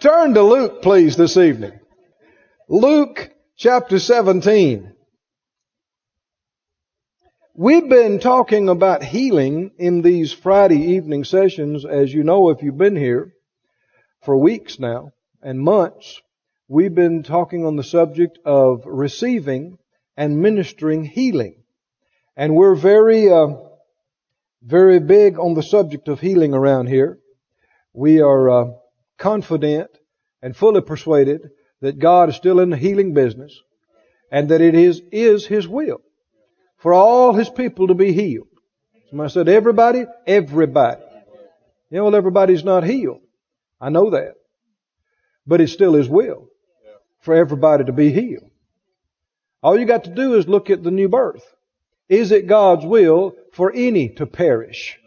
[0.00, 1.78] Turn to Luke, please, this evening.
[2.70, 4.94] Luke chapter 17.
[7.54, 12.78] We've been talking about healing in these Friday evening sessions, as you know if you've
[12.78, 13.34] been here
[14.22, 16.22] for weeks now and months.
[16.66, 19.76] We've been talking on the subject of receiving
[20.16, 21.56] and ministering healing.
[22.38, 23.48] And we're very, uh,
[24.62, 27.18] very big on the subject of healing around here.
[27.92, 28.70] We are uh,
[29.20, 29.90] confident
[30.42, 31.50] and fully persuaded
[31.80, 33.56] that God is still in the healing business
[34.32, 36.00] and that it is, is His will
[36.78, 38.48] for all His people to be healed.
[39.10, 40.06] Somebody said, everybody?
[40.26, 41.02] Everybody.
[41.90, 43.20] Know, well, everybody's not healed.
[43.80, 44.34] I know that.
[45.46, 46.48] But it's still His will
[47.20, 48.50] for everybody to be healed.
[49.62, 51.44] All you got to do is look at the new birth.
[52.08, 54.98] Is it God's will for any to perish?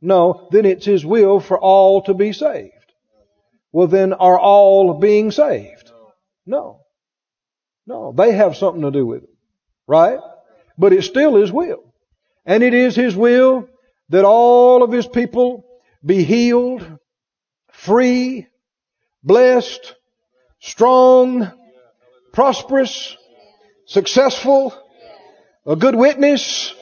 [0.00, 2.81] No, then it's His will for all to be saved.
[3.72, 5.90] Well, then are all being saved?
[6.46, 6.80] No.
[7.86, 9.30] No, they have something to do with it.
[9.86, 10.18] Right?
[10.78, 11.82] But it still His will.
[12.44, 13.68] And it is His will
[14.10, 15.64] that all of His people
[16.04, 16.86] be healed,
[17.72, 18.46] free,
[19.22, 19.94] blessed,
[20.60, 21.50] strong,
[22.32, 23.16] prosperous,
[23.86, 24.74] successful,
[25.66, 26.74] a good witness.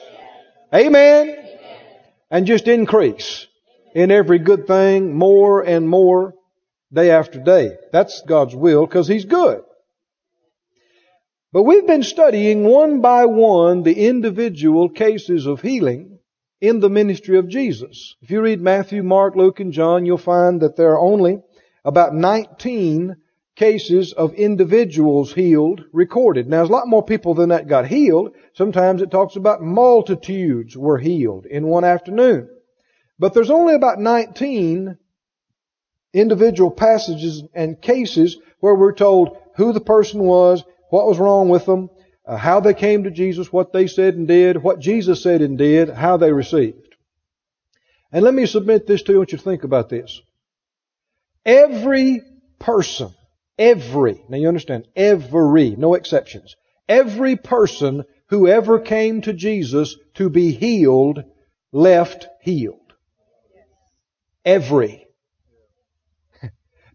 [0.73, 1.37] Amen.
[2.29, 3.47] And just increase
[3.93, 6.33] in every good thing more and more
[6.93, 7.77] day after day.
[7.91, 9.63] That's God's will because He's good.
[11.53, 16.19] But we've been studying one by one the individual cases of healing
[16.61, 18.15] in the ministry of Jesus.
[18.21, 21.41] If you read Matthew, Mark, Luke, and John, you'll find that there are only
[21.83, 23.17] about 19
[23.55, 26.47] cases of individuals healed recorded.
[26.47, 28.33] Now, there's a lot more people than that got healed.
[28.53, 32.49] Sometimes it talks about multitudes were healed in one afternoon.
[33.19, 34.97] But there's only about 19
[36.13, 41.65] individual passages and cases where we're told who the person was, what was wrong with
[41.65, 41.89] them,
[42.25, 45.57] uh, how they came to Jesus, what they said and did, what Jesus said and
[45.57, 46.95] did, how they received.
[48.11, 49.17] And let me submit this to you.
[49.17, 50.21] I want you to think about this.
[51.45, 52.21] Every
[52.59, 53.13] person,
[53.57, 56.55] every, now you understand, every, no exceptions,
[56.87, 61.23] every person who ever came to Jesus to be healed
[61.71, 62.93] left healed.
[64.45, 65.07] Every.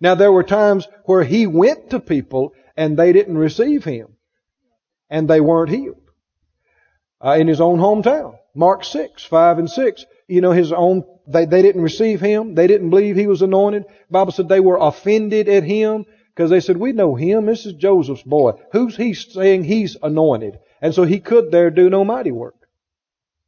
[0.01, 4.09] Now there were times where he went to people and they didn't receive him.
[5.09, 6.01] And they weren't healed.
[7.25, 8.37] Uh, in his own hometown.
[8.55, 10.05] Mark 6, 5 and 6.
[10.29, 12.55] You know, his own, they, they didn't receive him.
[12.55, 13.85] They didn't believe he was anointed.
[14.11, 17.47] Bible said they were offended at him because they said, we know him.
[17.47, 18.53] This is Joseph's boy.
[18.73, 20.59] Who's he saying he's anointed?
[20.83, 22.57] And so he could there do no mighty work.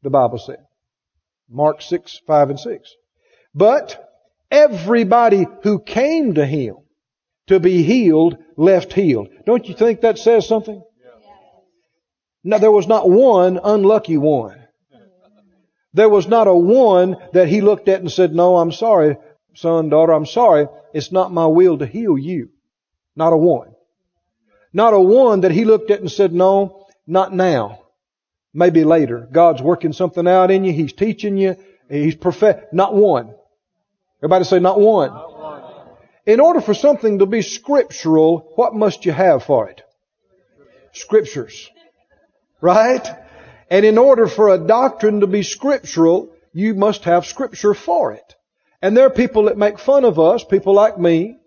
[0.03, 0.65] The Bible said.
[1.51, 2.95] Mark 6, 5 and 6.
[3.55, 4.08] But
[4.51, 6.77] Everybody who came to him
[7.49, 9.29] to be healed left healed.
[9.45, 10.83] Don't you think that says something?
[12.45, 14.63] Now there was not one unlucky one.
[15.95, 19.17] There was not a one that he looked at and said, no, I'm sorry,
[19.55, 20.69] son, daughter, I'm sorry.
[20.95, 22.51] It's not my will to heal you.
[23.17, 23.75] Not a one.
[24.73, 27.83] Not a one that he looked at and said, no, not now.
[28.55, 29.29] Maybe later.
[29.31, 30.73] God's working something out in you.
[30.73, 31.57] He's teaching you.
[31.91, 32.73] He's perfect.
[32.73, 33.35] Not one.
[34.21, 35.11] Everybody say not one.
[35.11, 35.63] not one.
[36.27, 39.83] In order for something to be scriptural, what must you have for it?
[40.93, 41.71] Scriptures.
[42.61, 43.09] Right?
[43.71, 48.35] And in order for a doctrine to be scriptural, you must have scripture for it.
[48.83, 51.39] And there are people that make fun of us, people like me,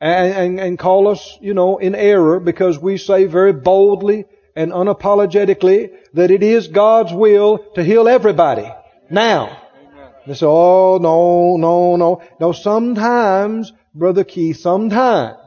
[0.00, 4.24] and, and, and call us, you know, in error because we say very boldly
[4.56, 8.70] and unapologetically that it is God's will to heal everybody.
[9.10, 9.61] Now.
[10.26, 12.22] They say, oh, no, no, no.
[12.40, 15.38] No, sometimes, Brother Keith, sometimes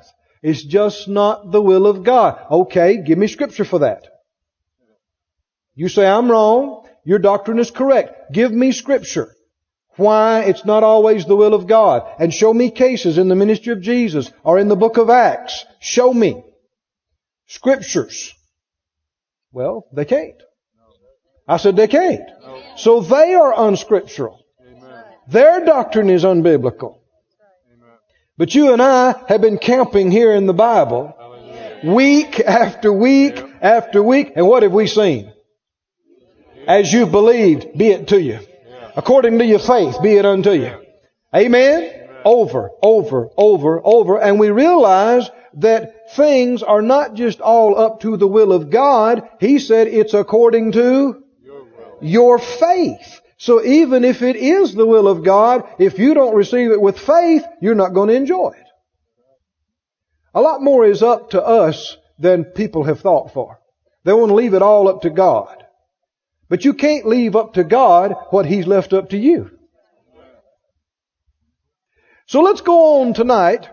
[0.42, 2.40] it's just not the will of God.
[2.52, 4.04] Okay, give me scripture for that.
[5.74, 6.88] You say I'm wrong.
[7.04, 8.32] Your doctrine is correct.
[8.32, 9.36] Give me scripture.
[9.98, 12.04] Why it's not always the will of God.
[12.20, 15.66] And show me cases in the ministry of Jesus or in the book of Acts.
[15.80, 16.44] Show me.
[17.48, 18.34] Scriptures.
[19.52, 20.42] Well, they can't.
[21.48, 22.30] I said they can't.
[22.78, 24.45] So they are unscriptural.
[25.28, 27.00] Their doctrine is unbiblical.
[28.38, 31.16] But you and I have been camping here in the Bible
[31.84, 34.34] week after week after week.
[34.36, 35.32] And what have we seen?
[36.68, 38.40] As you believed, be it to you.
[38.96, 40.72] According to your faith, be it unto you.
[41.34, 42.08] Amen?
[42.24, 44.20] Over, over, over, over.
[44.20, 49.30] And we realize that things are not just all up to the will of God.
[49.40, 51.24] He said it's according to
[52.02, 53.22] your faith.
[53.46, 56.98] So even if it is the will of God, if you don't receive it with
[56.98, 58.68] faith, you're not going to enjoy it.
[60.34, 63.60] A lot more is up to us than people have thought for.
[64.04, 65.64] They want to leave it all up to God.
[66.50, 69.52] But you can't leave up to God what He's left up to you.
[72.26, 73.70] So let's go on tonight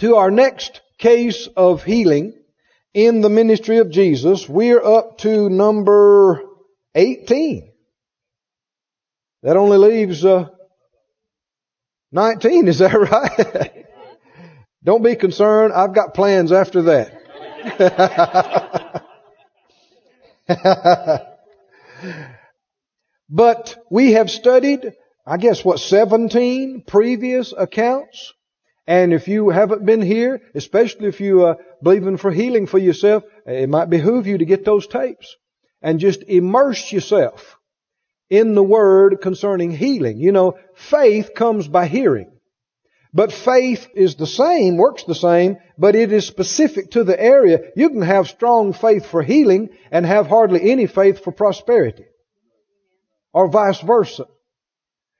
[0.00, 2.34] to our next case of healing
[2.92, 4.46] in the ministry of Jesus.
[4.46, 6.42] We're up to number
[6.94, 7.71] 18.
[9.42, 10.48] That only leaves uh,
[12.12, 13.86] 19, is that right?
[14.84, 17.18] Don't be concerned, I've got plans after that.
[23.28, 24.92] but we have studied,
[25.26, 28.32] I guess, what, 17 previous accounts?
[28.86, 33.22] And if you haven't been here, especially if you are believing for healing for yourself,
[33.46, 35.36] it might behoove you to get those tapes
[35.80, 37.56] and just immerse yourself
[38.32, 40.16] in the word concerning healing.
[40.16, 42.32] You know, faith comes by hearing.
[43.12, 47.60] But faith is the same, works the same, but it is specific to the area.
[47.76, 52.06] You can have strong faith for healing and have hardly any faith for prosperity.
[53.34, 54.24] Or vice versa.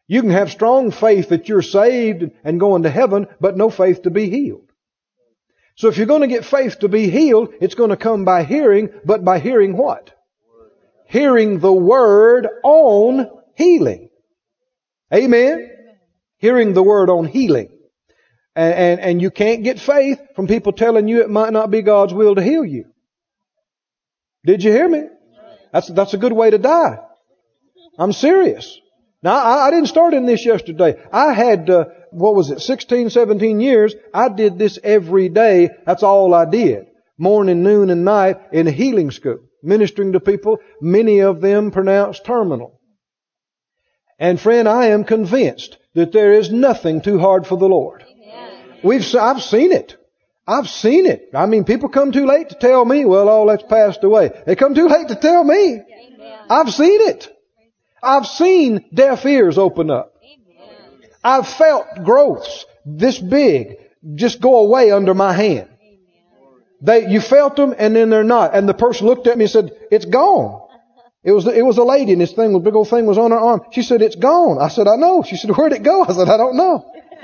[0.08, 4.04] You can have strong faith that you're saved and going to heaven, but no faith
[4.04, 4.72] to be healed.
[5.76, 8.44] So if you're going to get faith to be healed, it's going to come by
[8.44, 10.14] hearing, but by hearing what?
[11.12, 14.08] Hearing the word on healing.
[15.12, 15.70] Amen?
[16.38, 17.68] Hearing the word on healing.
[18.56, 21.82] And, and, and you can't get faith from people telling you it might not be
[21.82, 22.86] God's will to heal you.
[24.46, 25.02] Did you hear me?
[25.70, 27.00] That's, that's a good way to die.
[27.98, 28.80] I'm serious.
[29.22, 30.98] Now, I, I didn't start in this yesterday.
[31.12, 33.94] I had, uh, what was it, 16, 17 years.
[34.14, 35.68] I did this every day.
[35.84, 36.86] That's all I did.
[37.18, 39.40] Morning, noon, and night in healing school.
[39.62, 42.80] Ministering to people, many of them pronounced terminal.
[44.18, 48.04] And friend, I am convinced that there is nothing too hard for the Lord.
[48.82, 49.96] We've, I've seen it.
[50.46, 51.30] I've seen it.
[51.34, 54.30] I mean, people come too late to tell me, well, all that's passed away.
[54.46, 55.80] They come too late to tell me.
[56.50, 57.28] I've seen it.
[58.02, 60.14] I've seen deaf ears open up.
[61.22, 63.76] I've felt growths this big
[64.14, 65.68] just go away under my hand.
[66.82, 68.54] They, you felt them and then they're not.
[68.54, 70.60] And the person looked at me and said, it's gone.
[71.24, 73.30] It was, it was a lady and this thing, the big old thing was on
[73.30, 73.60] her arm.
[73.70, 74.58] She said, it's gone.
[74.60, 75.22] I said, I know.
[75.22, 76.02] She said, where'd it go?
[76.02, 76.92] I said, I don't know.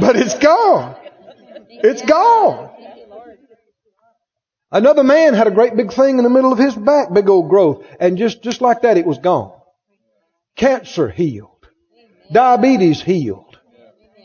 [0.00, 0.96] but it's gone.
[1.68, 2.70] It's gone.
[4.72, 7.50] Another man had a great big thing in the middle of his back, big old
[7.50, 7.84] growth.
[8.00, 9.52] And just, just like that, it was gone.
[10.56, 11.68] Cancer healed.
[12.32, 13.58] Diabetes healed.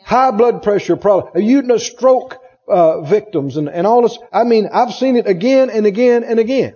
[0.06, 1.44] High blood pressure problem.
[1.44, 2.41] You know, stroke
[2.72, 4.18] uh, victims and, and all this.
[4.32, 6.76] I mean, I've seen it again and again and again.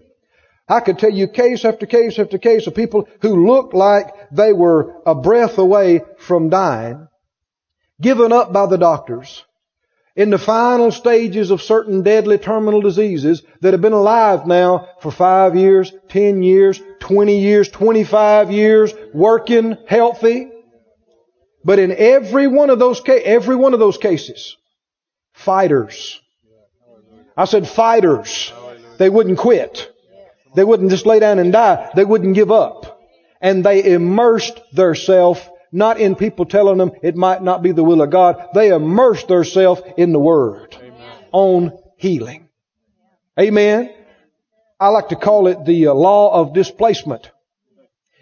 [0.67, 4.51] I could tell you case after case after case of people who looked like they
[4.51, 7.07] were a breath away from dying
[8.01, 9.45] given up by the doctors
[10.15, 15.11] in the final stages of certain deadly terminal diseases that have been alive now for
[15.11, 20.49] five years, ten years, twenty years, twenty-five years, working, healthy.
[21.63, 24.55] But in every one of those every one of those cases,
[25.35, 26.19] fighters.
[27.37, 28.51] I said fighters.
[28.97, 29.91] They wouldn't quit.
[30.55, 31.91] They wouldn't just lay down and die.
[31.95, 33.01] They wouldn't give up.
[33.41, 35.41] And they immersed themselves
[35.71, 38.37] not in people telling them it might not be the will of God.
[38.53, 41.17] They immersed themselves in the Word Amen.
[41.33, 42.47] on healing.
[43.37, 43.93] Amen.
[44.79, 47.29] I like to call it the uh, law of displacement.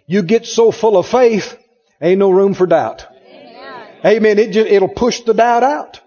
[0.08, 1.58] You get so full of faith,
[2.02, 3.06] ain't no room for doubt.
[3.28, 3.88] Amen.
[4.04, 4.40] Amen.
[4.40, 6.02] It just, it'll push the doubt out.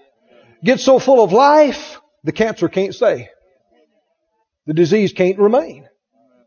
[0.64, 3.30] Get so full of life, the cancer can't stay.
[4.66, 5.88] The disease can't remain.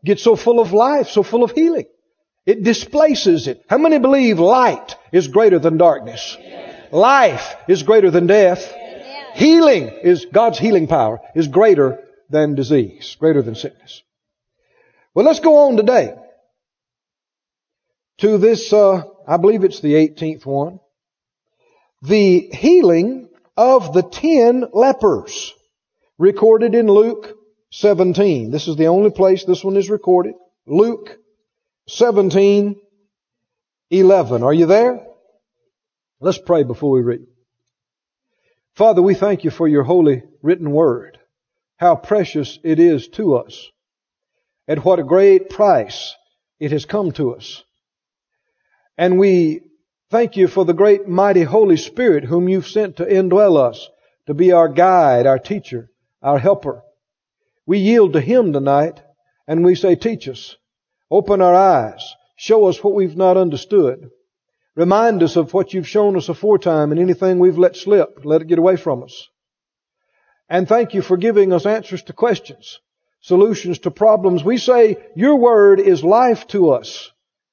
[0.04, 1.86] Get so full of life, so full of healing.
[2.46, 3.64] It displaces it.
[3.68, 6.36] How many believe light is greater than darkness?
[6.90, 8.74] Life is greater than death.
[9.34, 14.02] Healing is, God's healing power is greater than disease, greater than sickness.
[15.14, 16.14] Well, let's go on today
[18.18, 20.80] to this, uh, I believe it's the 18th one.
[22.02, 23.29] The healing
[23.60, 25.52] of the ten lepers
[26.16, 27.36] recorded in Luke
[27.72, 28.50] 17.
[28.50, 30.32] This is the only place this one is recorded.
[30.66, 31.18] Luke
[31.86, 32.80] 17,
[33.90, 34.42] 11.
[34.42, 35.06] Are you there?
[36.20, 37.26] Let's pray before we read.
[38.76, 41.18] Father, we thank you for your holy written word.
[41.76, 43.68] How precious it is to us.
[44.68, 46.14] At what a great price
[46.58, 47.62] it has come to us.
[48.96, 49.60] And we
[50.10, 53.88] thank you for the great mighty Holy Spirit whom you've sent to indwell us,
[54.26, 55.90] to be our guide, our teacher,
[56.22, 56.82] our helper.
[57.66, 59.00] We yield to Him tonight
[59.46, 60.56] and we say, teach us.
[61.10, 62.14] Open our eyes.
[62.36, 64.10] Show us what we've not understood.
[64.76, 68.48] Remind us of what you've shown us aforetime and anything we've let slip, let it
[68.48, 69.28] get away from us.
[70.48, 72.80] And thank you for giving us answers to questions,
[73.20, 74.42] solutions to problems.
[74.42, 77.10] We say your word is life to us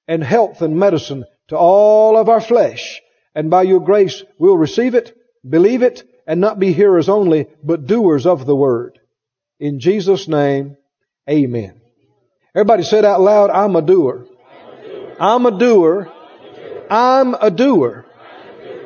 [0.07, 3.01] and health and medicine to all of our flesh.
[3.35, 5.15] And by your grace, we'll receive it,
[5.47, 8.99] believe it, and not be hearers only, but doers of the word.
[9.59, 10.77] In Jesus' name,
[11.29, 11.81] amen.
[12.55, 14.25] Everybody said out loud, I'm a doer.
[15.19, 16.11] I'm a doer.
[16.89, 18.05] I'm a doer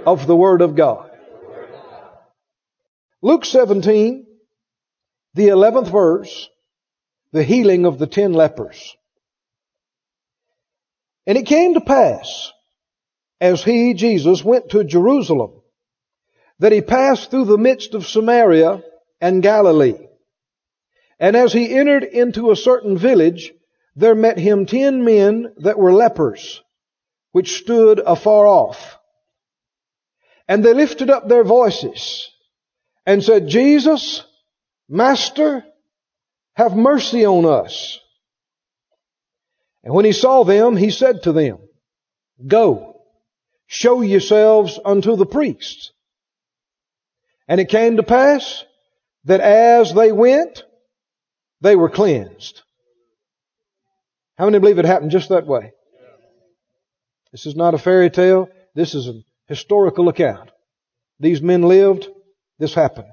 [0.05, 1.09] of the word of God.
[3.21, 4.25] Luke 17,
[5.35, 6.49] the 11th verse,
[7.31, 8.95] the healing of the ten lepers.
[11.27, 12.51] And it came to pass,
[13.39, 15.61] as he, Jesus, went to Jerusalem,
[16.59, 18.83] that he passed through the midst of Samaria
[19.19, 20.07] and Galilee.
[21.19, 23.53] And as he entered into a certain village,
[23.95, 26.61] there met him ten men that were lepers,
[27.31, 28.97] which stood afar off.
[30.47, 32.29] And they lifted up their voices
[33.05, 34.23] and said, Jesus,
[34.89, 35.63] Master,
[36.53, 37.99] have mercy on us.
[39.83, 41.59] And when he saw them, he said to them,
[42.45, 43.01] Go,
[43.67, 45.91] show yourselves unto the priests.
[47.47, 48.63] And it came to pass
[49.25, 50.63] that as they went,
[51.61, 52.61] they were cleansed.
[54.37, 55.73] How many believe it happened just that way?
[57.31, 58.49] This is not a fairy tale.
[58.75, 60.49] This is a historical account.
[61.19, 62.07] These men lived.
[62.57, 63.07] This happened.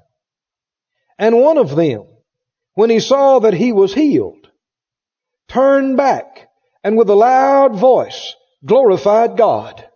[1.18, 2.04] And one of them,
[2.74, 4.48] when he saw that he was healed,
[5.48, 6.47] turned back
[6.82, 9.86] and with a loud voice glorified God.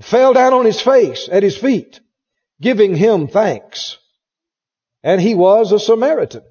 [0.00, 2.00] Fell down on his face at his feet,
[2.60, 3.98] giving him thanks.
[5.02, 6.42] And he was a Samaritan.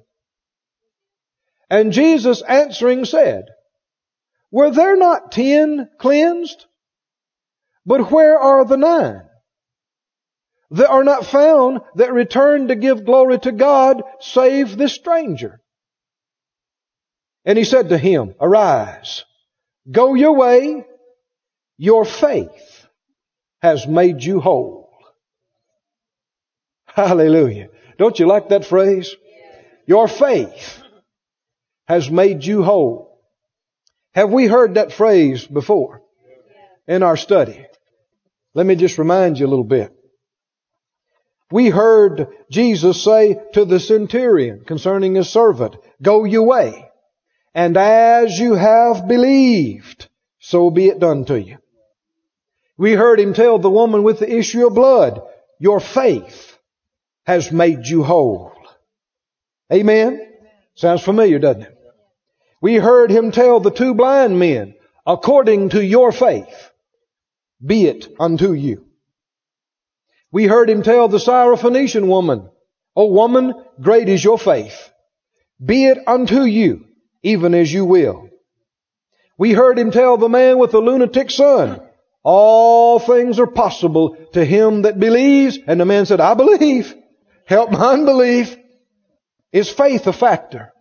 [1.70, 3.46] And Jesus answering said,
[4.50, 6.64] Were there not ten cleansed?
[7.84, 9.22] But where are the nine?
[10.70, 15.60] There are not found that return to give glory to God save this stranger.
[17.46, 19.24] And he said to him, Arise,
[19.90, 20.84] go your way,
[21.78, 22.86] your faith
[23.62, 24.90] has made you whole.
[26.86, 27.68] Hallelujah.
[27.98, 29.14] Don't you like that phrase?
[29.86, 30.82] Your faith
[31.86, 33.20] has made you whole.
[34.14, 36.02] Have we heard that phrase before
[36.88, 37.64] in our study?
[38.54, 39.92] Let me just remind you a little bit.
[41.52, 46.85] We heard Jesus say to the centurion concerning his servant, Go your way,
[47.56, 51.56] and as you have believed, so be it done to you.
[52.76, 55.22] We heard him tell the woman with the issue of blood,
[55.58, 56.58] Your faith
[57.24, 58.52] has made you whole.
[59.72, 60.34] Amen?
[60.74, 61.78] Sounds familiar, doesn't it?
[62.60, 64.74] We heard him tell the two blind men,
[65.06, 66.70] according to your faith,
[67.64, 68.84] be it unto you.
[70.30, 72.50] We heard him tell the Syrophoenician woman,
[72.94, 74.90] O woman, great is your faith.
[75.64, 76.84] Be it unto you,
[77.26, 78.30] even as you will.
[79.36, 81.80] We heard him tell the man with the lunatic son,
[82.22, 85.58] all things are possible to him that believes.
[85.66, 86.94] And the man said, I believe.
[87.44, 88.56] Help my unbelief.
[89.50, 90.72] Is faith a factor?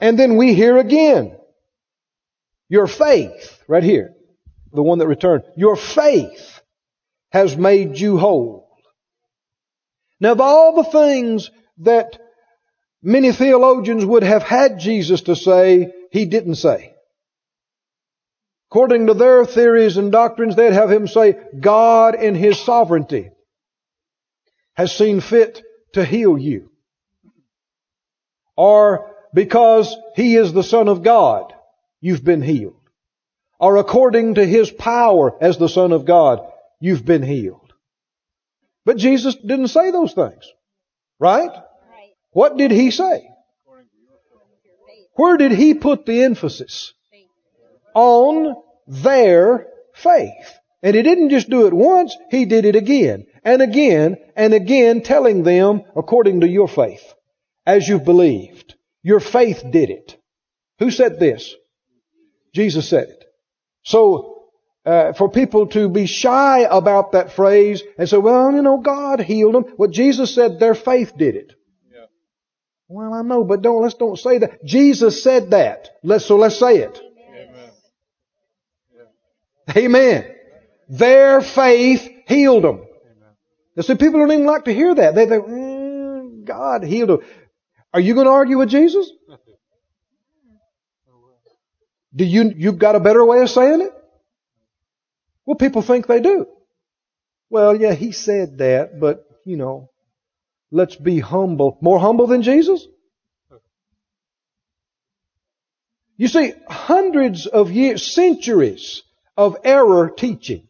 [0.00, 1.36] And then we hear again,
[2.68, 4.14] your faith, right here,
[4.72, 6.60] the one that returned, your faith
[7.30, 8.68] has made you whole.
[10.20, 12.18] Now of all the things that
[13.04, 16.94] many theologians would have had Jesus to say, he didn't say.
[18.70, 23.30] According to their theories and doctrines, they'd have him say, God in His sovereignty
[24.74, 26.70] has seen fit to heal you.
[28.56, 31.54] Or because He is the Son of God,
[32.00, 32.80] you've been healed.
[33.60, 36.40] Or according to His power as the Son of God,
[36.80, 37.72] you've been healed.
[38.84, 40.52] But Jesus didn't say those things.
[41.20, 41.52] Right?
[42.34, 43.26] What did He say?
[45.14, 46.92] Where did He put the emphasis?
[47.94, 50.58] On their faith.
[50.82, 55.02] And He didn't just do it once, He did it again and again and again
[55.02, 57.14] telling them according to your faith.
[57.64, 58.74] As you've believed.
[59.02, 60.16] Your faith did it.
[60.80, 61.54] Who said this?
[62.52, 63.24] Jesus said it.
[63.84, 64.48] So,
[64.84, 69.20] uh, for people to be shy about that phrase and say, well, you know, God
[69.20, 69.64] healed them.
[69.76, 71.52] What Jesus said, their faith did it.
[72.88, 74.64] Well, I know, but don't, let's don't say that.
[74.64, 75.88] Jesus said that.
[76.02, 77.00] Let's, so let's say it.
[77.30, 77.70] Amen.
[79.76, 80.34] Amen.
[80.88, 82.84] Their faith healed them.
[83.76, 83.82] Amen.
[83.82, 85.14] see, people don't even like to hear that.
[85.14, 87.20] They think, mm, God healed them.
[87.94, 89.10] Are you going to argue with Jesus?
[92.14, 93.92] Do you, you've got a better way of saying it?
[95.46, 96.46] Well, people think they do.
[97.50, 99.90] Well, yeah, he said that, but, you know,
[100.70, 101.78] Let's be humble.
[101.80, 102.86] More humble than Jesus?
[106.16, 109.02] You see, hundreds of years, centuries
[109.36, 110.68] of error teaching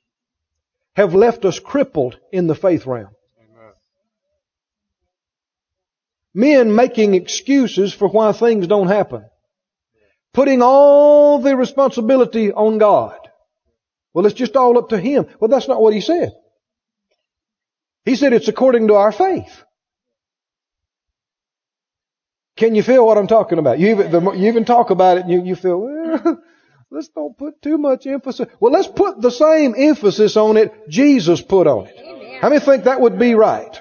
[0.96, 3.10] have left us crippled in the faith realm.
[6.32, 9.24] Men making excuses for why things don't happen.
[10.32, 13.18] Putting all the responsibility on God.
[14.12, 15.26] Well, it's just all up to Him.
[15.38, 16.32] Well, that's not what He said.
[18.04, 19.62] He said it's according to our faith.
[22.56, 23.78] Can you feel what I'm talking about?
[23.78, 26.40] You even, the, you even talk about it and you, you feel, well,
[26.90, 28.46] let's don't put too much emphasis.
[28.60, 32.40] Well, let's put the same emphasis on it Jesus put on it.
[32.40, 33.80] How many think that would be right?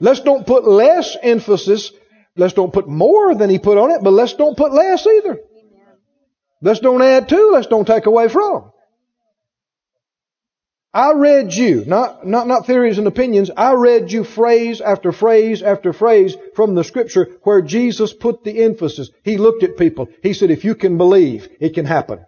[0.00, 1.92] Let's don't put less emphasis.
[2.36, 5.38] Let's don't put more than he put on it, but let's don't put less either.
[6.60, 7.50] Let's don't add to.
[7.52, 8.72] Let's don't take away from.
[10.92, 15.62] I read you, not, not, not theories and opinions, I read you phrase after phrase
[15.62, 19.10] after phrase from the scripture where Jesus put the emphasis.
[19.22, 20.08] He looked at people.
[20.22, 22.24] He said, if you can believe, it can happen.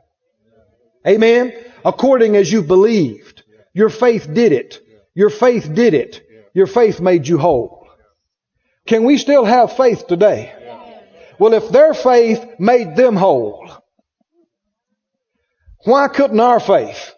[1.07, 1.55] Amen?
[1.85, 3.43] According as you believed.
[3.73, 4.81] Your faith did it.
[5.14, 6.23] Your faith did it.
[6.52, 7.88] Your faith made you whole.
[8.87, 10.52] Can we still have faith today?
[11.38, 13.71] Well, if their faith made them whole,
[15.85, 17.14] why couldn't our faith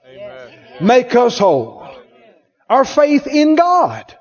[0.81, 1.89] make us whole?
[2.69, 4.17] Our faith in God.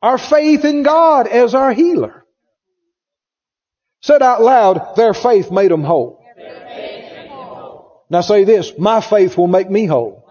[0.00, 2.24] Our faith in God as our healer.
[4.00, 6.24] Said out loud, their faith made them whole.
[8.10, 10.28] Now say this, my faith will make me whole.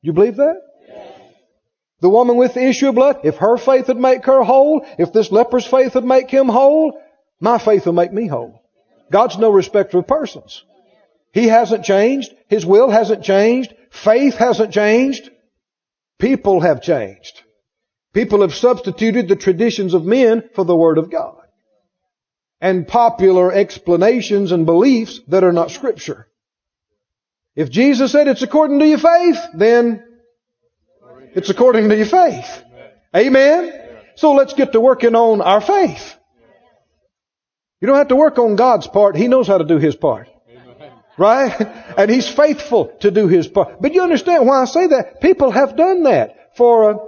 [0.00, 0.62] You believe that?
[2.00, 5.12] The woman with the issue of blood, if her faith would make her whole, if
[5.12, 7.00] this leper's faith would make him whole,
[7.40, 8.62] my faith will make me whole.
[9.10, 10.64] God's no respecter of persons.
[11.36, 12.32] He hasn't changed.
[12.48, 13.74] His will hasn't changed.
[13.90, 15.28] Faith hasn't changed.
[16.18, 17.42] People have changed.
[18.14, 21.42] People have substituted the traditions of men for the Word of God.
[22.58, 26.26] And popular explanations and beliefs that are not Scripture.
[27.54, 30.02] If Jesus said it's according to your faith, then
[31.34, 32.64] it's according to your faith.
[33.14, 33.78] Amen?
[34.14, 36.16] So let's get to working on our faith.
[37.82, 39.16] You don't have to work on God's part.
[39.16, 40.30] He knows how to do His part.
[41.18, 41.52] Right?
[41.96, 43.80] And He's faithful to do His part.
[43.80, 45.20] But you understand why I say that?
[45.20, 46.98] People have done that for uh,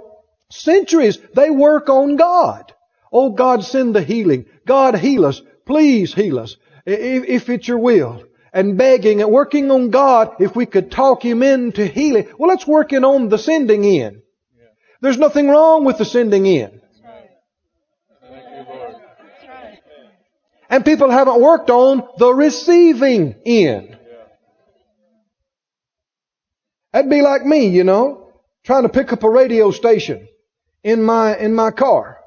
[0.49, 1.19] centuries.
[1.35, 2.73] They work on God.
[3.11, 4.45] Oh God, send the healing.
[4.65, 5.41] God, heal us.
[5.65, 6.57] Please heal us.
[6.85, 11.23] If, if it's your will and begging and working on God if we could talk
[11.23, 12.27] Him into healing.
[12.37, 14.21] Well, that's working on the sending in.
[15.01, 16.81] There's nothing wrong with the sending in.
[20.69, 23.97] And people haven't worked on the receiving in.
[26.91, 28.31] That'd be like me, you know,
[28.63, 30.27] trying to pick up a radio station
[30.83, 32.17] in my, in my car.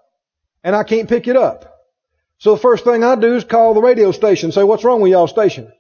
[0.62, 1.68] And I can't pick it up.
[2.38, 5.01] So the first thing I do is call the radio station and say, what's wrong
[5.01, 5.72] with y'all station?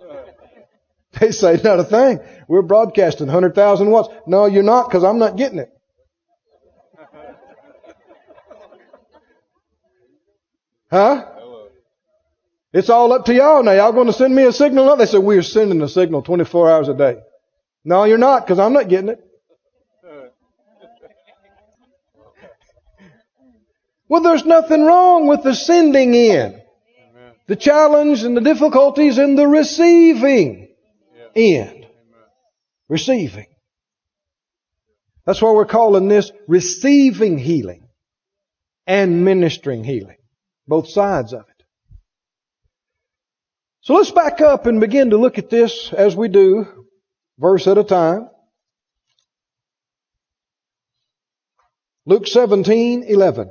[1.20, 2.20] They say, not a thing.
[2.48, 4.08] We're broadcasting 100,000 watts.
[4.26, 5.70] No, you're not because I'm not getting it.
[10.90, 11.26] Huh?
[12.72, 13.72] It's all up to y'all now.
[13.72, 14.96] Y'all going to send me a signal?
[14.96, 17.18] They said, we're sending a signal 24 hours a day.
[17.84, 19.24] No, you're not because I'm not getting it.
[24.08, 26.60] Well, there's nothing wrong with the sending in.
[27.46, 30.68] The challenge and the difficulties in the receiving
[31.34, 31.86] end.
[32.88, 33.46] Receiving.
[35.24, 37.88] That's why we're calling this receiving healing
[38.86, 40.18] and ministering healing.
[40.66, 41.64] Both sides of it.
[43.80, 46.81] So let's back up and begin to look at this as we do,
[47.38, 48.28] verse at a time.
[52.04, 53.50] Luke 17, 11.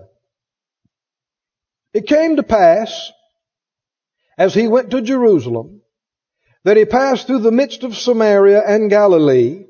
[1.93, 3.11] It came to pass,
[4.37, 5.81] as he went to Jerusalem,
[6.63, 9.65] that he passed through the midst of Samaria and Galilee.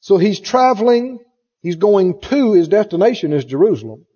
[0.00, 1.18] So he's traveling,
[1.60, 4.06] he's going to, his destination is Jerusalem.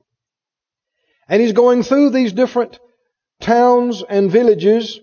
[1.28, 2.78] And he's going through these different
[3.40, 4.98] towns and villages.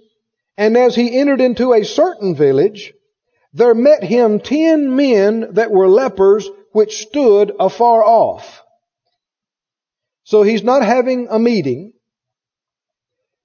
[0.57, 2.93] And as he entered into a certain village,
[3.53, 8.61] there met him ten men that were lepers which stood afar off.
[10.23, 11.93] So he's not having a meeting.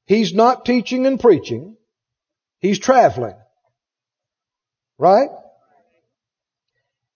[0.06, 1.76] He's not teaching and preaching.
[2.60, 3.36] He's traveling.
[4.98, 5.30] Right?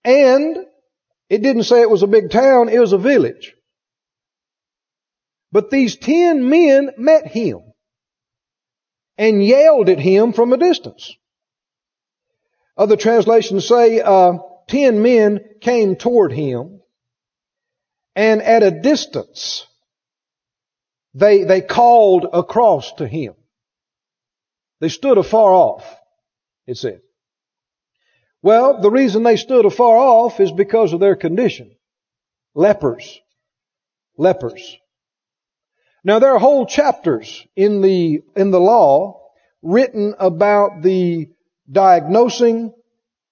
[0.03, 0.57] And
[1.29, 3.53] it didn't say it was a big town, it was a village.
[5.51, 7.59] But these ten men met him
[9.17, 11.15] and yelled at him from a distance.
[12.77, 14.33] Other translations say uh,
[14.67, 16.77] ten men came toward him
[18.17, 19.67] And at a distance,
[21.13, 23.35] they, they called across to him.
[24.81, 25.95] They stood afar off,
[26.65, 27.01] it said.
[28.41, 31.75] Well, the reason they stood afar off is because of their condition.
[32.55, 33.19] Lepers.
[34.17, 34.77] Lepers.
[36.03, 39.29] Now there are whole chapters in the, in the law
[39.61, 41.29] written about the
[41.71, 42.73] diagnosing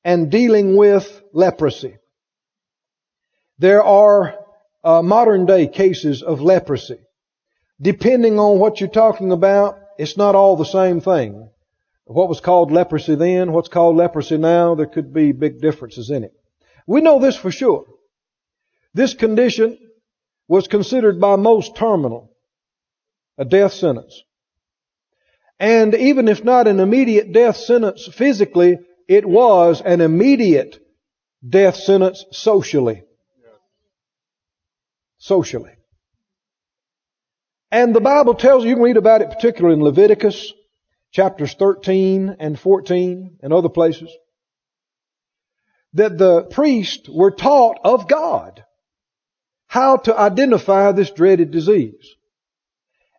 [0.04, 1.98] and dealing with leprosy.
[3.58, 4.36] There are
[4.84, 7.00] uh, modern day cases of leprosy.
[7.82, 11.50] Depending on what you're talking about, it's not all the same thing.
[12.06, 16.24] What was called leprosy then, what's called leprosy now, there could be big differences in
[16.24, 16.34] it.
[16.86, 17.86] We know this for sure.
[18.94, 19.80] This condition
[20.48, 22.32] was considered by most terminal,
[23.38, 24.22] a death sentence.
[25.60, 30.80] And even if not an immediate death sentence physically, it was an immediate
[31.48, 33.04] death sentence socially.
[35.18, 35.72] Socially.
[37.72, 40.54] And the Bible tells you, you can read about it particularly in Leviticus,
[41.12, 44.10] chapters 13 and 14 and other places,
[45.94, 48.64] that the priests were taught of God
[49.68, 52.15] how to identify this dreaded disease.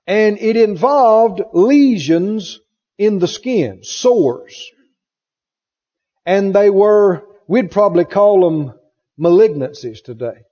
[0.07, 2.61] And it involved lesions
[2.99, 4.71] in the skin, sores.
[6.25, 8.75] And they were, we'd probably call them
[9.19, 10.45] malignancies today.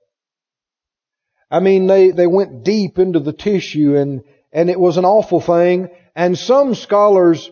[1.49, 5.41] I mean, they, they went deep into the tissue and, and it was an awful
[5.41, 5.89] thing.
[6.15, 7.49] And some scholars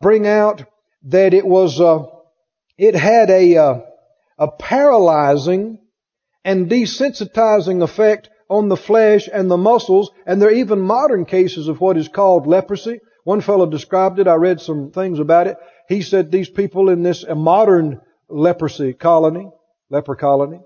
[0.00, 0.64] bring out
[1.04, 2.04] that it was, uh,
[2.76, 3.80] it had a, uh,
[4.38, 5.78] a paralyzing
[6.44, 10.10] and desensitizing effect on the flesh and the muscles.
[10.26, 13.00] And there are even modern cases of what is called leprosy.
[13.24, 14.28] One fellow described it.
[14.28, 15.56] I read some things about it.
[15.88, 19.48] He said these people in this modern leprosy colony,
[19.88, 20.60] leper colony,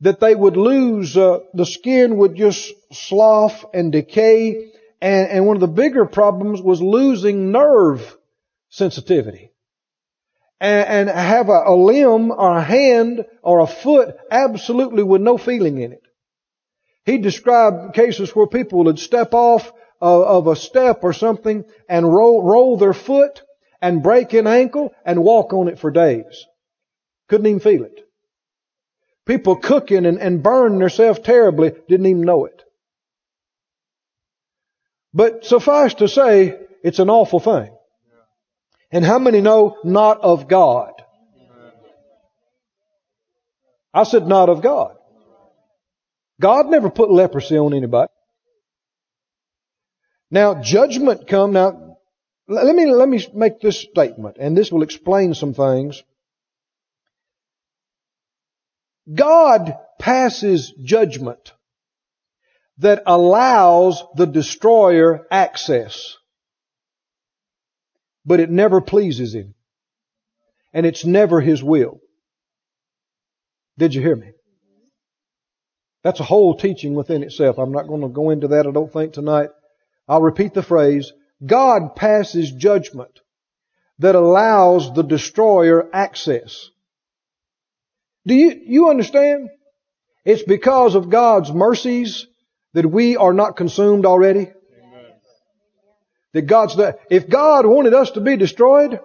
[0.00, 5.56] that they would lose, uh, the skin would just slough and decay and, and one
[5.56, 8.16] of the bigger problems was losing nerve
[8.68, 9.52] sensitivity.
[10.60, 15.78] And, have a, a limb or a hand or a foot absolutely with no feeling
[15.78, 16.02] in it.
[17.08, 22.42] He described cases where people would step off of, a step or something and roll,
[22.42, 23.40] roll their foot
[23.80, 26.44] and break an ankle and walk on it for days.
[27.30, 28.06] Couldn't even feel it.
[29.24, 32.62] People cooking and, and burning themselves terribly didn't even know it.
[35.14, 37.74] But suffice to say, it's an awful thing.
[38.92, 40.92] And how many know not of God?
[43.94, 44.97] I said not of God.
[46.40, 48.12] God never put leprosy on anybody.
[50.30, 51.96] Now judgment come, now
[52.46, 56.02] let me, let me make this statement and this will explain some things.
[59.12, 61.52] God passes judgment
[62.78, 66.16] that allows the destroyer access.
[68.24, 69.54] But it never pleases him.
[70.72, 72.00] And it's never his will.
[73.78, 74.32] Did you hear me?
[76.02, 77.58] That's a whole teaching within itself.
[77.58, 79.50] I'm not going to go into that, I don't think, tonight.
[80.06, 81.12] I'll repeat the phrase.
[81.44, 83.20] God passes judgment
[83.98, 86.70] that allows the destroyer access.
[88.26, 89.48] Do you, you understand?
[90.24, 92.26] It's because of God's mercies
[92.74, 94.40] that we are not consumed already?
[94.40, 95.12] Amen.
[96.32, 99.00] That God's the, if God wanted us to be destroyed,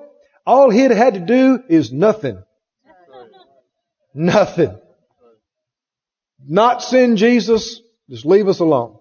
[0.46, 2.44] all He'd had to do is nothing.
[4.14, 4.78] Nothing.
[6.46, 8.98] Not send Jesus, just leave us alone.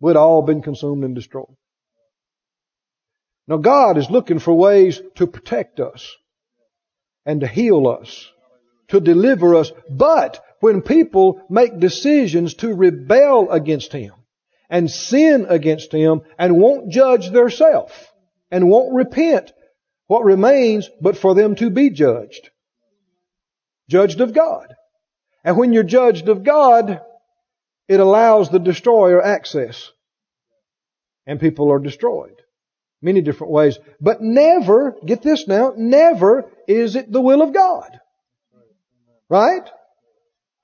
[0.00, 1.56] We'd all been consumed and destroyed.
[3.46, 6.16] Now God is looking for ways to protect us
[7.24, 8.30] and to heal us,
[8.88, 14.12] to deliver us, but when people make decisions to rebel against Him
[14.68, 18.12] and sin against Him and won't judge theirself
[18.50, 19.52] and won't repent,
[20.06, 22.50] what remains but for them to be judged?
[23.88, 24.74] Judged of God.
[25.48, 27.00] And when you're judged of God,
[27.88, 29.90] it allows the destroyer access.
[31.26, 32.42] And people are destroyed.
[33.00, 33.78] Many different ways.
[33.98, 37.98] But never, get this now, never is it the will of God.
[39.30, 39.66] Right?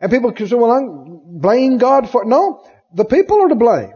[0.01, 3.95] And people can say, well, I'm blame God for, no, the people are to blame.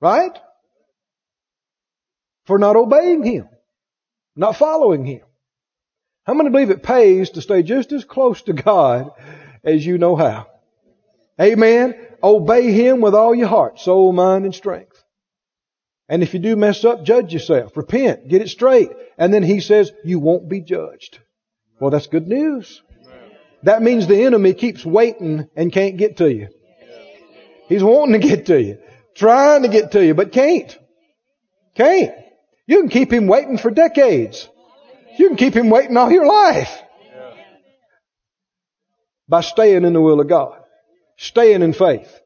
[0.00, 0.38] Right?
[2.46, 3.48] For not obeying Him.
[4.36, 5.22] Not following Him.
[6.24, 9.10] How many believe it pays to stay just as close to God
[9.62, 10.46] as you know how?
[11.40, 11.94] Amen.
[12.22, 15.02] Obey Him with all your heart, soul, mind, and strength.
[16.08, 17.76] And if you do mess up, judge yourself.
[17.76, 18.28] Repent.
[18.28, 18.90] Get it straight.
[19.18, 21.18] And then He says, you won't be judged.
[21.80, 22.82] Well, that's good news.
[23.64, 26.48] That means the enemy keeps waiting and can't get to you.
[27.68, 28.78] He's wanting to get to you.
[29.14, 30.76] Trying to get to you, but can't.
[31.74, 32.14] Can't.
[32.66, 34.48] You can keep him waiting for decades.
[35.18, 36.82] You can keep him waiting all your life.
[39.28, 40.58] By staying in the will of God.
[41.16, 42.20] Staying in faith.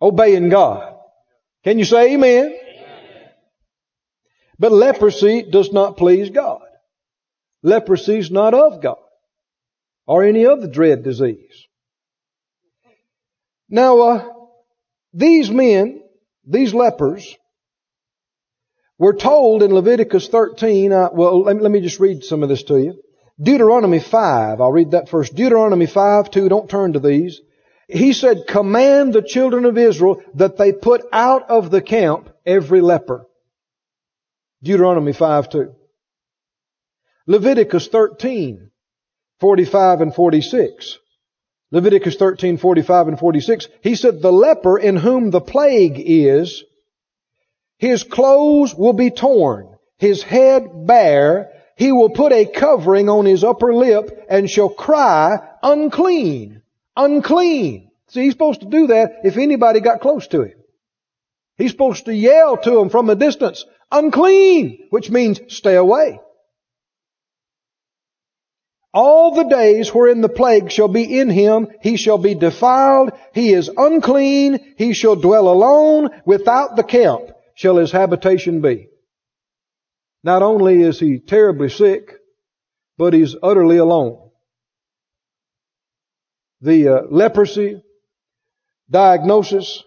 [0.00, 0.96] Obeying God.
[1.64, 2.56] Can you say amen?
[4.58, 6.62] But leprosy does not please God.
[7.62, 8.98] Leprosy is not of God.
[10.06, 11.66] Or any other dread disease.
[13.68, 14.28] Now, uh,
[15.14, 16.02] these men,
[16.44, 17.36] these lepers,
[18.98, 22.62] were told in Leviticus 13, uh, well, let let me just read some of this
[22.64, 23.02] to you.
[23.40, 25.34] Deuteronomy 5, I'll read that first.
[25.34, 27.40] Deuteronomy 5, 2, don't turn to these.
[27.88, 32.80] He said, command the children of Israel that they put out of the camp every
[32.80, 33.26] leper.
[34.62, 35.74] Deuteronomy 5, 2.
[37.26, 38.70] Leviticus 13,
[39.40, 40.98] 45 and 46.
[41.70, 43.68] Leviticus 13, 45 and 46.
[43.82, 46.62] He said, the leper in whom the plague is,
[47.82, 49.68] his clothes will be torn,
[49.98, 55.40] his head bare, he will put a covering on his upper lip and shall cry,
[55.64, 56.62] unclean,
[56.96, 57.90] unclean.
[58.06, 60.54] See, he's supposed to do that if anybody got close to him.
[61.58, 66.20] He's supposed to yell to him from a distance, unclean, which means stay away.
[68.94, 73.52] All the days wherein the plague shall be in him, he shall be defiled, he
[73.52, 78.88] is unclean, he shall dwell alone, without the camp shall his habitation be.
[80.24, 82.14] Not only is he terribly sick,
[82.96, 84.30] but he's utterly alone.
[86.60, 87.82] The uh, leprosy
[88.88, 89.82] diagnosis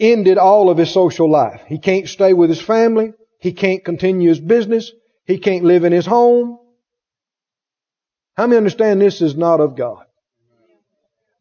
[0.00, 1.62] ended all of his social life.
[1.68, 3.12] He can't stay with his family.
[3.38, 4.90] He can't continue his business.
[5.26, 6.58] He can't live in his home.
[8.36, 10.04] How many understand this is not of God?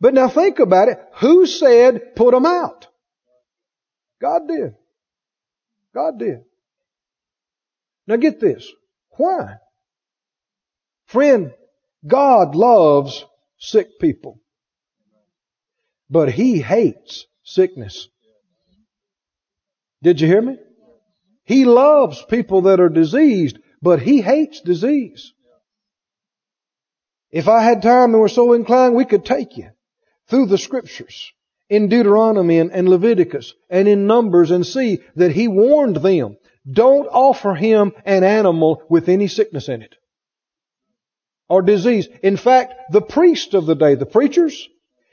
[0.02, 1.00] But now think about it.
[1.20, 2.89] Who said put them out?
[4.22, 4.76] God did.
[5.94, 6.44] God did.
[8.08, 8.70] Now get this.
[9.12, 9.56] Why?
[11.08, 11.54] Friend,
[12.06, 13.26] God loves
[13.58, 14.40] sick people.
[16.10, 18.08] But He hates sickness.
[20.02, 20.58] Did you hear me?
[21.44, 25.34] He loves people that are diseased, but He hates disease.
[27.32, 29.70] If I had time and were so inclined, we could take you
[30.28, 31.32] through the scriptures
[31.70, 36.38] in Deuteronomy and, and, Leviticus and in Numbers and see that he warned them,
[36.72, 39.96] don't offer him an animal with any sickness in it
[41.48, 42.08] or disease.
[42.24, 44.70] In fact, the priests of the day, the preachers,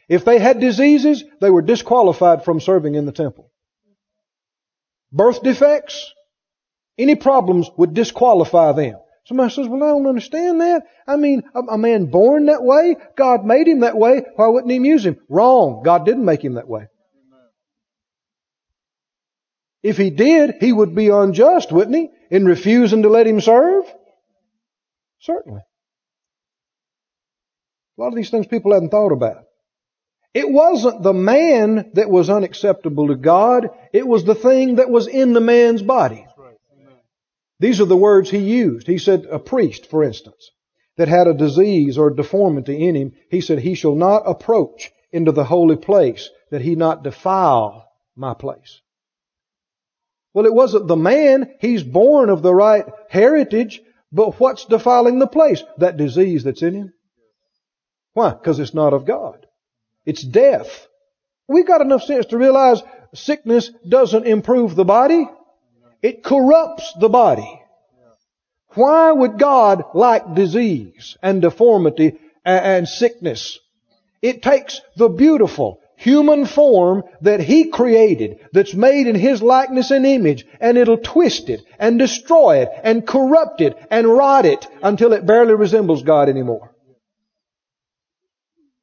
[0.09, 3.51] if they had diseases, they were disqualified from serving in the temple.
[5.13, 6.13] Birth defects,
[6.99, 8.99] any problems would disqualify them.
[9.27, 10.85] Somebody says, well, I don't understand that.
[11.05, 14.71] I mean, a, a, man born that way, God made him that way, why wouldn't
[14.71, 15.19] he use him?
[15.29, 15.83] Wrong.
[15.85, 16.87] God didn't make him that way.
[19.83, 22.09] If he did, he would be unjust, wouldn't he?
[22.31, 23.85] In refusing to let him serve?
[25.21, 25.63] Certainly.
[27.99, 29.45] A lot of these things people hadn't thought about.
[30.35, 33.71] It wasn't the man that was unacceptable to God.
[33.93, 36.27] It was the thing that was in the man's body.
[37.59, 38.87] These are the words he used.
[38.87, 40.51] He said, a priest, for instance,
[40.97, 45.33] that had a disease or deformity in him, he said, he shall not approach into
[45.33, 48.81] the holy place that he not defile my place.
[50.35, 51.55] Well, it wasn't the man.
[51.61, 53.81] He's born of the right heritage,
[54.13, 55.63] but what's defiling the place?
[55.79, 56.93] That disease that's in him.
[58.13, 58.31] Why?
[58.31, 59.47] Because it's not of God.
[60.05, 60.87] It's death.
[61.49, 62.83] We've got enough sense to realize
[63.15, 65.27] sickness doesn't improve the body.
[66.07, 67.61] It corrupts the body.
[68.75, 73.59] Why would God like disease and deformity and sickness?
[74.23, 80.07] It takes the beautiful human form that He created, that's made in His likeness and
[80.07, 85.13] image, and it'll twist it and destroy it and corrupt it and rot it until
[85.13, 86.71] it barely resembles God anymore.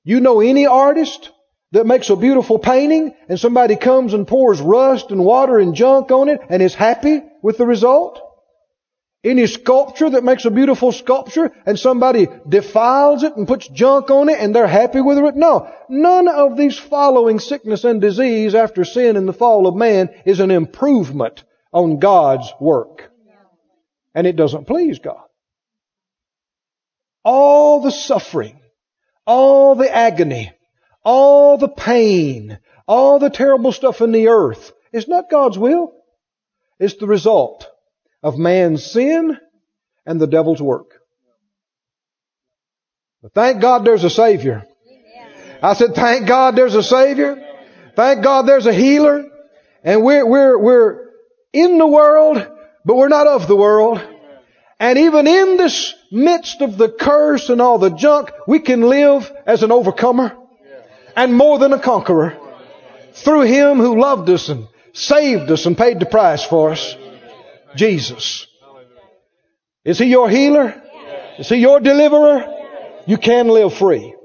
[0.03, 1.31] You know any artist
[1.73, 6.11] that makes a beautiful painting and somebody comes and pours rust and water and junk
[6.11, 8.21] on it and is happy with the result?
[9.23, 14.29] Any sculpture that makes a beautiful sculpture and somebody defiles it and puts junk on
[14.29, 15.35] it and they're happy with it?
[15.35, 15.73] No.
[15.89, 20.39] None of these following sickness and disease after sin and the fall of man is
[20.39, 23.09] an improvement on God's work.
[24.13, 25.23] And it doesn't please God.
[27.23, 28.59] All the suffering,
[29.25, 30.51] all the agony,
[31.03, 35.93] all the pain, all the terrible stuff in the earth is not God's will.
[36.79, 37.67] It's the result
[38.21, 39.37] of man's sin
[40.05, 41.01] and the devil's work.
[43.21, 44.65] But thank God there's a Savior.
[45.61, 47.41] I said, thank God there's a Savior.
[47.95, 49.29] Thank God there's a healer.
[49.83, 51.09] And we're, we're, we're
[51.53, 52.45] in the world,
[52.83, 54.01] but we're not of the world.
[54.79, 59.31] And even in this midst of the curse and all the junk, we can live
[59.45, 60.37] as an overcomer
[61.15, 62.37] and more than a conqueror
[63.13, 66.95] through Him who loved us and saved us and paid the price for us.
[67.75, 68.47] Jesus.
[69.83, 70.81] Is He your healer?
[71.39, 72.45] Is He your deliverer?
[73.05, 74.15] You can live free.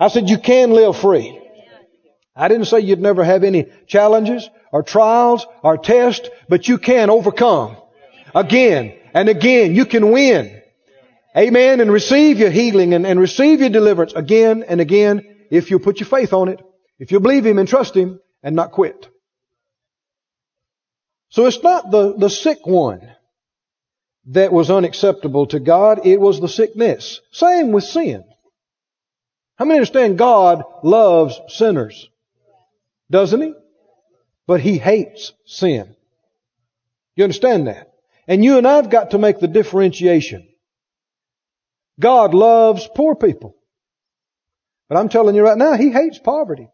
[0.00, 1.40] I said you can live free.
[2.36, 7.10] I didn't say you'd never have any challenges or trials or tests, but you can
[7.10, 7.76] overcome.
[8.34, 10.60] Again and again, you can win.
[11.36, 11.80] Amen.
[11.80, 16.00] And receive your healing and, and receive your deliverance again and again if you put
[16.00, 16.60] your faith on it.
[16.98, 19.08] If you believe Him and trust Him and not quit.
[21.30, 23.10] So it's not the, the sick one
[24.26, 26.06] that was unacceptable to God.
[26.06, 27.20] It was the sickness.
[27.32, 28.24] Same with sin.
[29.56, 32.08] How many understand God loves sinners?
[33.10, 33.54] Doesn't He?
[34.46, 35.94] But He hates sin.
[37.16, 37.92] You understand that?
[38.26, 40.48] And you and I've got to make the differentiation.
[42.00, 43.56] God loves poor people.
[44.94, 46.68] But I'm telling you right now, He hates poverty.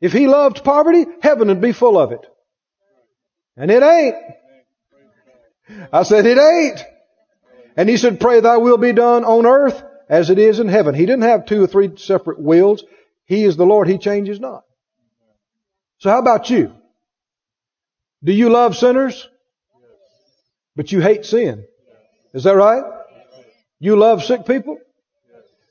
[0.00, 2.26] If He loved poverty, heaven would be full of it.
[3.58, 4.16] And it ain't.
[5.92, 6.82] I said, it ain't.
[7.76, 10.94] And He said, pray thy will be done on earth as it is in heaven.
[10.94, 12.82] He didn't have two or three separate wills.
[13.26, 13.86] He is the Lord.
[13.86, 14.64] He changes not.
[15.98, 16.72] So how about you?
[18.24, 19.28] Do you love sinners?
[20.74, 21.66] But you hate sin.
[22.32, 22.82] Is that right?
[23.78, 24.78] You love sick people?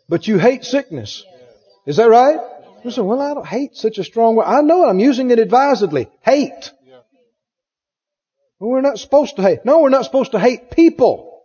[0.07, 1.23] But you hate sickness.
[1.85, 2.39] Is that right?
[2.87, 4.45] Say, well, I don't hate such a strong word.
[4.45, 4.89] I know it.
[4.89, 6.07] I'm using it advisedly.
[6.21, 6.71] Hate.
[8.59, 9.65] We're not supposed to hate.
[9.65, 11.43] No, we're not supposed to hate people.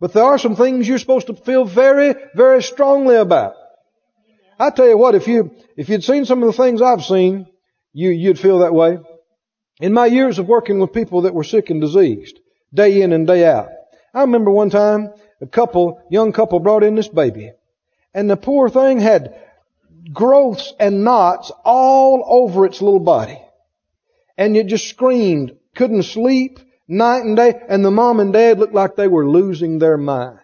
[0.00, 3.54] But there are some things you're supposed to feel very, very strongly about.
[4.58, 7.46] I tell you what, if you, if you'd seen some of the things I've seen,
[7.92, 8.98] you, you'd feel that way.
[9.80, 12.38] In my years of working with people that were sick and diseased,
[12.74, 13.68] day in and day out,
[14.12, 17.52] I remember one time a couple, young couple brought in this baby.
[18.14, 19.40] And the poor thing had
[20.12, 23.40] growths and knots all over its little body.
[24.36, 28.74] And it just screamed, couldn't sleep night and day, and the mom and dad looked
[28.74, 30.38] like they were losing their mind.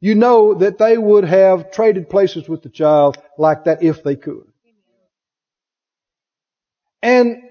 [0.00, 4.16] You know that they would have traded places with the child like that if they
[4.16, 4.46] could.
[7.02, 7.42] And,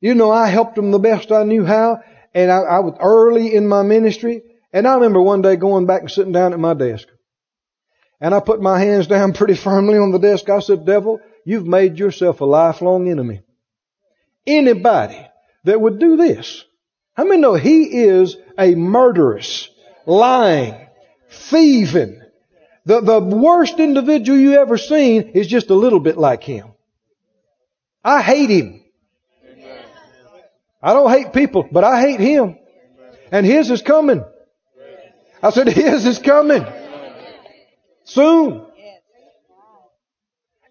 [0.00, 2.02] you know, I helped them the best I knew how,
[2.34, 6.02] and I, I was early in my ministry, and I remember one day going back
[6.02, 7.08] and sitting down at my desk.
[8.20, 10.48] And I put my hands down pretty firmly on the desk.
[10.50, 13.42] I said, devil, you've made yourself a lifelong enemy.
[14.46, 15.26] Anybody
[15.64, 16.64] that would do this,
[17.14, 19.68] how many know he is a murderous,
[20.06, 20.88] lying,
[21.30, 22.22] thieving?
[22.86, 26.72] The, the worst individual you ever seen is just a little bit like him.
[28.02, 28.82] I hate him.
[30.82, 32.56] I don't hate people, but I hate him.
[33.30, 34.24] And his is coming.
[35.42, 36.64] I said, his is coming.
[38.04, 38.64] Soon.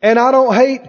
[0.01, 0.81] And I don't hate,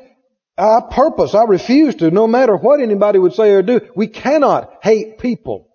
[0.57, 3.81] I purpose, I refuse to, no matter what anybody would say or do.
[3.95, 5.69] We cannot hate people.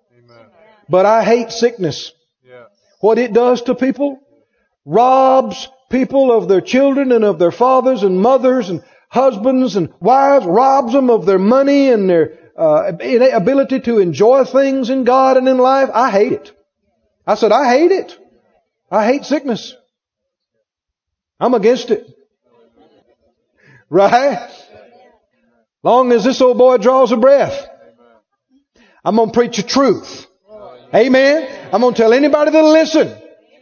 [0.90, 2.12] But I hate sickness.
[3.00, 4.20] What it does to people
[4.86, 10.46] robs people of their children and of their fathers and mothers and husbands and wives,
[10.46, 12.92] robs them of their money and their uh,
[13.34, 15.90] ability to enjoy things in God and in life.
[15.94, 16.52] I hate it.
[17.26, 18.18] I said, I hate it.
[18.92, 19.76] I hate sickness.
[21.40, 22.08] I'm against it.
[23.90, 24.50] Right?
[25.84, 27.68] Long as this old boy draws a breath,
[29.06, 30.26] I'm going to preach the truth.
[30.96, 31.70] Amen.
[31.72, 33.16] I'm going to tell anybody that'll listen.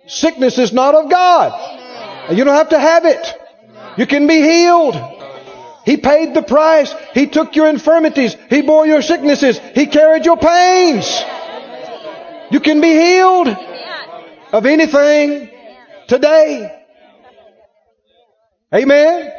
[0.07, 2.31] Sickness is not of God.
[2.31, 3.25] You don't have to have it.
[3.97, 4.95] You can be healed.
[5.85, 6.93] He paid the price.
[7.13, 8.35] He took your infirmities.
[8.49, 9.59] He bore your sicknesses.
[9.73, 11.07] He carried your pains.
[12.51, 13.47] You can be healed
[14.51, 15.49] of anything
[16.07, 16.77] today.
[18.73, 19.31] Amen.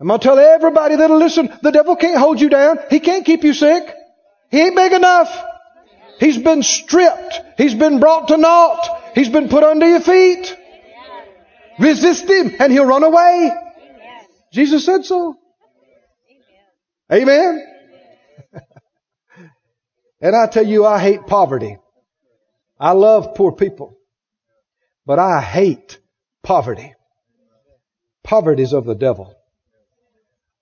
[0.00, 2.78] I'm going to tell everybody that'll listen, the devil can't hold you down.
[2.90, 3.94] He can't keep you sick.
[4.50, 5.44] He ain't big enough.
[6.18, 7.40] He's been stripped.
[7.56, 9.12] He's been brought to naught.
[9.14, 10.56] He's been put under your feet.
[11.78, 13.50] Resist him and he'll run away.
[14.52, 15.36] Jesus said so.
[17.10, 17.64] Amen.
[20.20, 21.78] and I tell you, I hate poverty.
[22.82, 23.96] I love poor people.
[25.06, 26.00] But I hate
[26.42, 26.92] poverty.
[28.24, 29.36] Poverty is of the devil.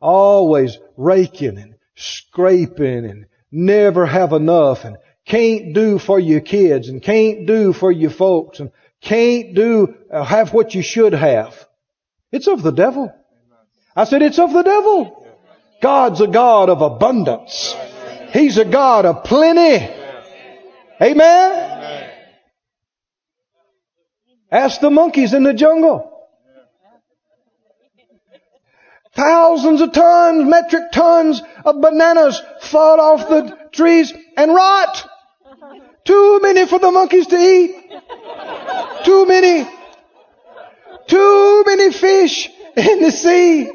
[0.01, 7.03] Always raking and scraping and never have enough and can't do for your kids and
[7.03, 11.67] can't do for your folks and can't do, uh, have what you should have.
[12.31, 13.11] It's of the devil.
[13.97, 15.27] I said, it's of the devil.
[15.81, 17.75] God's a God of abundance.
[18.35, 19.89] He's a God of plenty.
[21.01, 21.80] Amen?
[24.51, 26.07] Ask the monkeys in the jungle.
[29.13, 35.09] Thousands of tons, metric tons of bananas fall off the trees and rot.
[36.05, 37.77] Too many for the monkeys to eat.
[39.05, 39.69] Too many.
[41.07, 43.71] Too many fish in the sea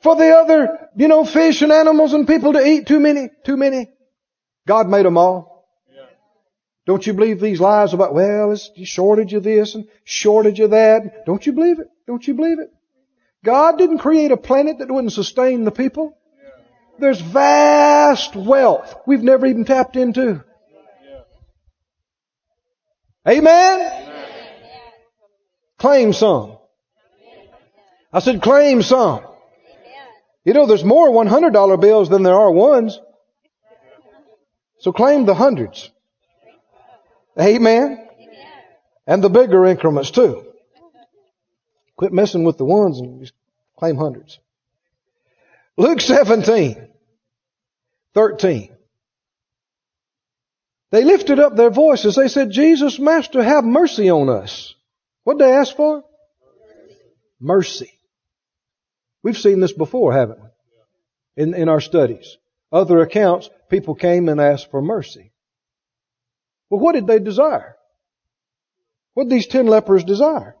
[0.00, 2.86] for the other, you know, fish and animals and people to eat.
[2.86, 3.28] Too many.
[3.44, 3.90] Too many.
[4.66, 5.47] God made them all.
[6.88, 11.26] Don't you believe these lies about, well, it's shortage of this and shortage of that?
[11.26, 11.88] Don't you believe it?
[12.06, 12.70] Don't you believe it?
[13.44, 16.16] God didn't create a planet that wouldn't sustain the people.
[16.98, 20.42] There's vast wealth we've never even tapped into.
[23.28, 24.10] Amen?
[25.76, 26.56] Claim some.
[28.14, 29.26] I said claim some.
[30.42, 32.98] You know, there's more $100 bills than there are ones.
[34.78, 35.90] So claim the hundreds.
[37.40, 38.06] Amen?
[39.06, 40.44] And the bigger increments too.
[41.96, 43.32] Quit messing with the ones and just
[43.76, 44.38] claim hundreds.
[45.76, 46.88] Luke 17,
[48.14, 48.76] 13.
[50.90, 52.16] They lifted up their voices.
[52.16, 54.74] They said, Jesus, Master, have mercy on us.
[55.24, 56.02] What they ask for?
[57.40, 57.92] Mercy.
[59.22, 61.42] We've seen this before, haven't we?
[61.42, 62.36] In, in our studies.
[62.72, 65.32] Other accounts, people came and asked for mercy.
[66.70, 67.76] Well, what did they desire?
[69.14, 70.56] What did these ten lepers desire?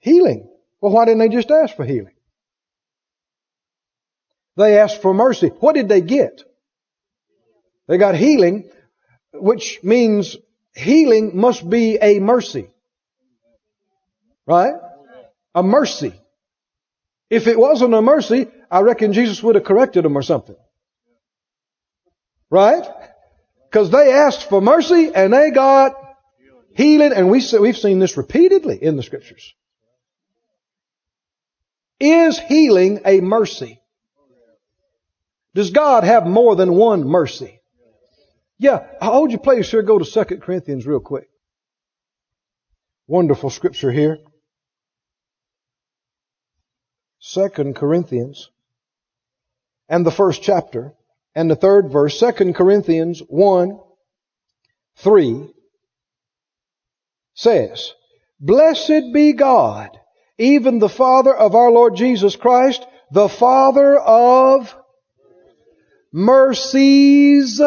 [0.00, 0.48] Healing.
[0.80, 2.14] Well, why didn't they just ask for healing?
[4.56, 5.48] They asked for mercy.
[5.48, 6.42] What did they get?
[7.88, 8.70] They got healing,
[9.32, 10.36] which means
[10.74, 12.68] healing must be a mercy.
[14.46, 14.74] Right?
[15.54, 16.12] A mercy.
[17.30, 20.56] If it wasn't a mercy, I reckon Jesus would have corrected them or something.
[22.50, 22.84] Right?
[23.74, 25.96] Because they asked for mercy and they got
[26.76, 29.52] healing, and we, we've seen this repeatedly in the scriptures.
[31.98, 33.80] Is healing a mercy?
[35.56, 37.60] Does God have more than one mercy?
[38.58, 39.82] Yeah, hold your place here.
[39.82, 41.28] Go to 2 Corinthians real quick.
[43.08, 44.18] Wonderful scripture here.
[47.32, 48.50] 2 Corinthians
[49.88, 50.94] and the first chapter
[51.34, 53.78] and the third verse, 2 Corinthians 1,
[54.96, 55.52] 3
[57.34, 57.92] says,
[58.40, 59.90] Blessed be God,
[60.38, 64.74] even the Father of our Lord Jesus Christ, the Father of
[66.12, 67.60] mercies,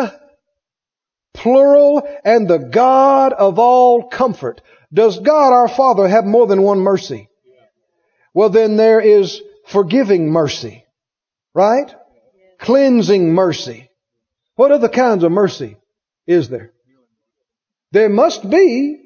[1.34, 4.61] plural, and the God of all comfort.
[4.93, 7.30] Does God our Father have more than one mercy?
[8.34, 10.86] Well then there is forgiving mercy.
[11.53, 11.93] Right?
[12.60, 13.89] Cleansing mercy.
[14.55, 15.78] What other kinds of mercy
[16.26, 16.74] is there?
[17.91, 19.01] There must be,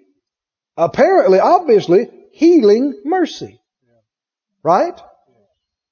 [0.77, 3.61] apparently, obviously, healing mercy.
[4.63, 4.99] Right?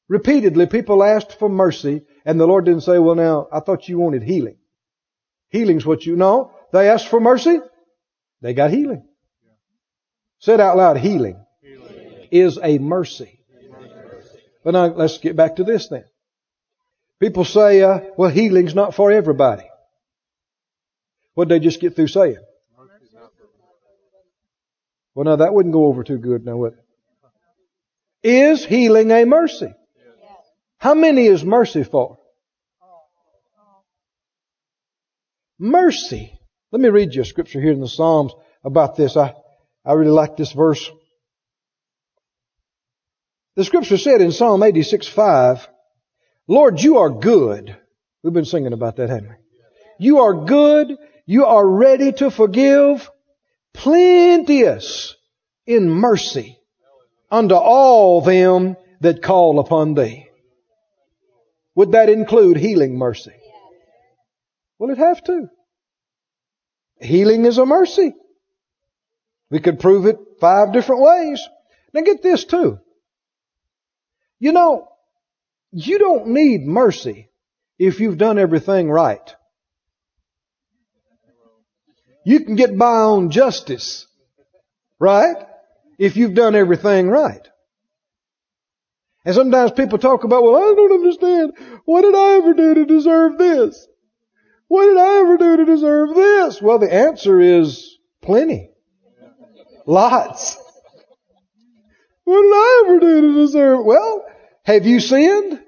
[0.07, 3.99] Repeatedly, people asked for mercy, and the Lord didn't say, well now, I thought you
[3.99, 4.57] wanted healing.
[5.49, 6.51] Healing's what you know.
[6.71, 7.59] They asked for mercy,
[8.41, 9.05] they got healing.
[10.39, 12.27] Said out loud, healing, healing.
[12.31, 13.39] is a mercy.
[14.63, 16.05] But now let's get back to this then.
[17.19, 19.63] People say, uh, well, healing's not for everybody.
[21.33, 22.37] What did they just get through saying?
[25.15, 26.79] Well, now that wouldn't go over too good now, would it?
[28.21, 29.73] Is healing a mercy?
[30.77, 32.17] How many is mercy for?
[35.57, 36.39] Mercy.
[36.71, 39.17] Let me read you a scripture here in the Psalms about this.
[39.17, 39.33] I,
[39.83, 40.89] I really like this verse.
[43.55, 45.67] The scripture said in Psalm 86, 5,
[46.49, 47.77] Lord, you are good.
[48.23, 49.35] We've been singing about that, haven't we?
[49.99, 50.97] You are good.
[51.27, 53.07] You are ready to forgive.
[53.75, 55.15] Plenteous
[55.67, 56.59] in mercy
[57.29, 60.27] unto all them that call upon thee.
[61.75, 63.35] Would that include healing mercy?
[64.79, 65.49] Well, it have to.
[66.99, 68.15] Healing is a mercy.
[69.51, 71.47] We could prove it five different ways.
[71.93, 72.79] Now get this too.
[74.39, 74.87] You know,
[75.71, 77.29] you don't need mercy
[77.77, 79.35] if you've done everything right.
[82.25, 84.07] You can get by on justice,
[84.99, 85.37] right?
[85.97, 87.47] If you've done everything right.
[89.25, 91.53] And sometimes people talk about, well, I don't understand.
[91.85, 93.87] What did I ever do to deserve this?
[94.67, 96.61] What did I ever do to deserve this?
[96.61, 98.71] Well, the answer is plenty.
[99.85, 100.57] Lots.
[102.23, 103.83] What did I ever do to deserve?
[103.83, 104.25] Well,
[104.73, 105.59] have you sinned?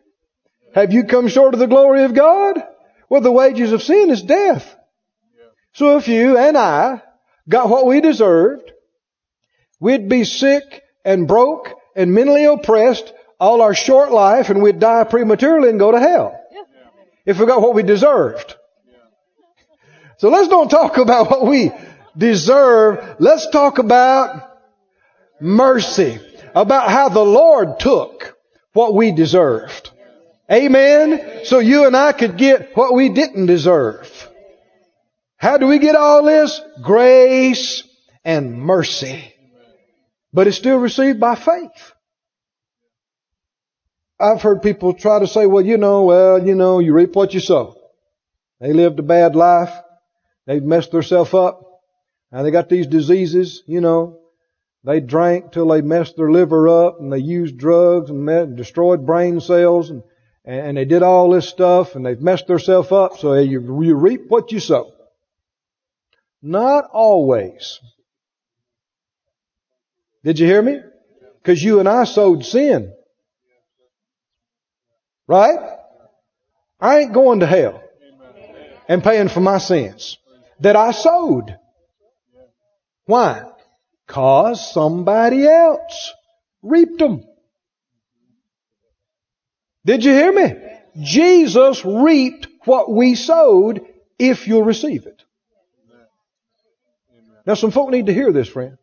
[0.76, 2.62] Have you come short of the glory of God?
[3.10, 4.76] Well, the wages of sin is death.
[5.74, 7.02] So if you and I
[7.50, 8.72] got what we deserved,
[9.80, 15.04] we'd be sick and broke and mentally oppressed all our short life and we'd die
[15.06, 16.40] prematurely and go to hell.
[17.26, 18.56] If we got what we deserved.
[20.18, 21.72] So let's don't talk about what we
[22.16, 23.16] deserve.
[23.18, 24.60] Let's talk about
[25.40, 26.20] mercy.
[26.54, 28.38] About how the Lord took
[28.74, 29.92] what we deserved.
[30.52, 31.42] Amen?
[31.46, 34.10] So you and I could get what we didn't deserve.
[35.38, 36.62] How do we get all this?
[36.82, 37.84] Grace
[38.24, 39.34] and mercy.
[40.34, 41.94] But it's still received by faith.
[44.20, 47.34] I've heard people try to say, well, you know, well, you know, you reap what
[47.34, 47.76] you sow.
[48.60, 49.74] They lived a bad life.
[50.46, 51.82] They've messed themselves up.
[52.32, 54.21] And they got these diseases, you know.
[54.84, 59.06] They drank till they messed their liver up and they used drugs and met, destroyed
[59.06, 60.02] brain cells and,
[60.44, 63.18] and they did all this stuff and they've messed themselves up.
[63.20, 64.92] So you, you reap what you sow.
[66.42, 67.80] Not always.
[70.24, 70.80] Did you hear me?
[71.42, 72.94] Because you and I sowed sin.
[75.28, 75.60] Right?
[76.80, 77.84] I ain't going to hell
[78.88, 80.18] and paying for my sins
[80.60, 81.56] that I sowed.
[83.06, 83.44] Why?
[84.12, 86.14] Cause somebody else
[86.62, 87.24] reaped them.
[89.86, 90.54] Did you hear me?
[91.02, 93.86] Jesus reaped what we sowed
[94.20, 95.24] if you'll receive it.
[97.46, 98.78] Now some folk need to hear this, friend.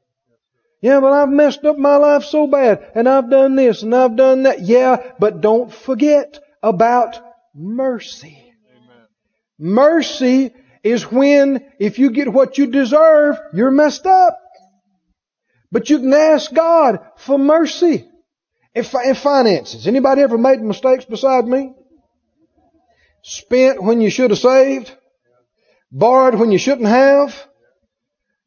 [0.80, 4.16] Yeah, but I've messed up my life so bad, and I've done this, and I've
[4.16, 4.62] done that.
[4.62, 7.20] Yeah, but don't forget about
[7.54, 8.54] mercy.
[8.74, 9.06] Amen.
[9.58, 14.38] Mercy is when, if you get what you deserve, you're messed up.
[15.70, 18.08] But you can ask God for mercy
[18.74, 19.86] in finances.
[19.86, 21.74] Anybody ever made mistakes beside me?
[23.22, 24.94] Spent when you should have saved?
[25.90, 27.34] Borrowed when you shouldn't have?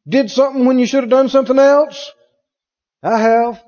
[0.08, 2.10] Did something when you should have done something else?
[3.02, 3.62] I have.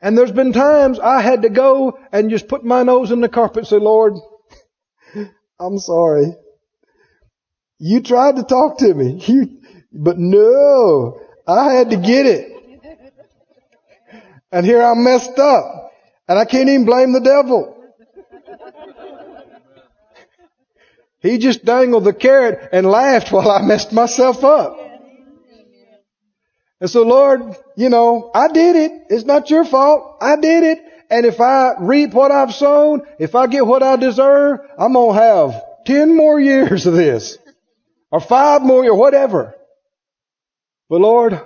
[0.00, 3.28] And there's been times I had to go and just put my nose in the
[3.28, 4.14] carpet and say, Lord,
[5.58, 6.34] I'm sorry.
[7.78, 9.22] You tried to talk to me.
[9.26, 9.60] You,
[9.92, 12.52] but no, I had to get it.
[14.52, 15.92] And here I'm messed up.
[16.28, 17.72] And I can't even blame the devil.
[21.20, 24.78] He just dangled the carrot and laughed while I messed myself up.
[26.80, 28.92] And so Lord, you know, I did it.
[29.08, 30.18] It's not your fault.
[30.20, 30.78] I did it.
[31.10, 35.16] And if I reap what I've sown, if I get what I deserve, I'm going
[35.16, 37.38] to have 10 more years of this.
[38.10, 39.55] Or five more or whatever.
[40.88, 41.40] But Lord,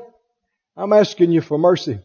[0.76, 1.98] I'm asking you for mercy.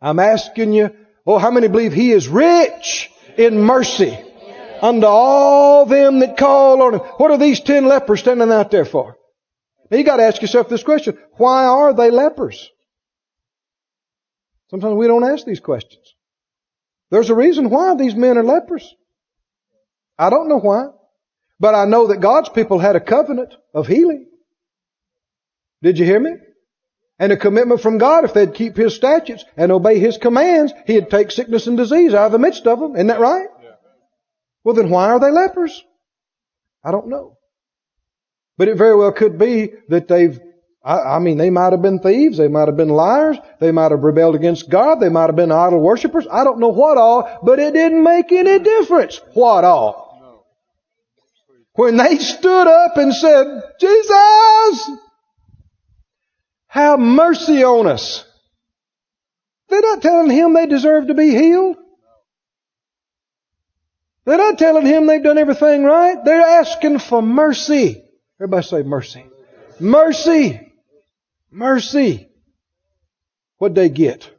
[0.00, 0.90] I'm asking you,
[1.26, 4.16] oh, how many believe He is rich in mercy
[4.80, 7.00] unto all them that call on Him?
[7.00, 9.16] What are these ten lepers standing out there for?
[9.90, 11.18] Now you gotta ask yourself this question.
[11.32, 12.70] Why are they lepers?
[14.70, 16.14] Sometimes we don't ask these questions.
[17.10, 18.94] There's a reason why these men are lepers.
[20.16, 20.86] I don't know why.
[21.58, 24.29] But I know that God's people had a covenant of healing.
[25.82, 26.32] Did you hear me?
[27.18, 31.10] And a commitment from God, if they'd keep His statutes and obey His commands, He'd
[31.10, 32.96] take sickness and disease out of the midst of them.
[32.96, 33.48] Isn't that right?
[34.64, 35.82] Well then why are they lepers?
[36.84, 37.36] I don't know.
[38.56, 40.38] But it very well could be that they've,
[40.84, 43.90] I, I, mean, they might have been thieves, they might have been liars, they might
[43.90, 47.40] have rebelled against God, they might have been idol worshippers, I don't know what all,
[47.42, 50.10] but it didn't make any difference what all.
[51.72, 53.46] When they stood up and said,
[53.80, 54.90] Jesus,
[56.70, 58.24] have mercy on us.
[59.68, 61.76] They're not telling him they deserve to be healed.
[64.24, 66.24] They're not telling him they've done everything right.
[66.24, 68.04] They're asking for mercy.
[68.38, 69.24] Everybody say mercy.
[69.80, 70.72] Mercy.
[71.50, 72.28] Mercy.
[73.58, 74.30] What'd they get?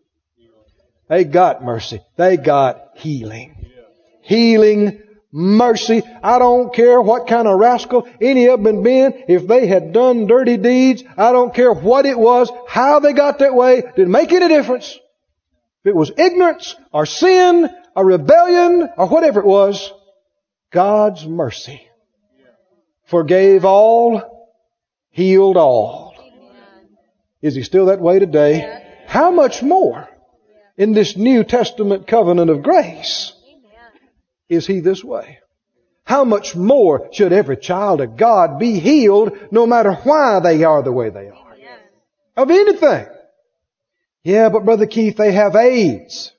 [1.10, 2.00] They got mercy.
[2.16, 3.66] They got healing.
[4.22, 6.04] Healing mercy.
[6.22, 9.24] I don't care what kind of rascal any of them been.
[9.28, 13.40] If they had done dirty deeds, I don't care what it was, how they got
[13.40, 14.98] that way, didn't make any difference.
[15.84, 19.92] If it was ignorance or sin or rebellion or whatever it was,
[20.72, 21.88] God's mercy
[23.06, 24.58] forgave all,
[25.10, 26.16] healed all.
[27.42, 28.82] Is He still that way today?
[29.06, 30.08] How much more
[30.78, 33.34] in this New Testament covenant of grace
[34.52, 35.40] is He this way?
[36.12, 40.84] how much more should every child of God be healed no matter why they are
[40.84, 41.56] the way they are?
[42.36, 43.08] Of anything.
[44.24, 46.34] Yeah, but Brother Keith, they have AIDS.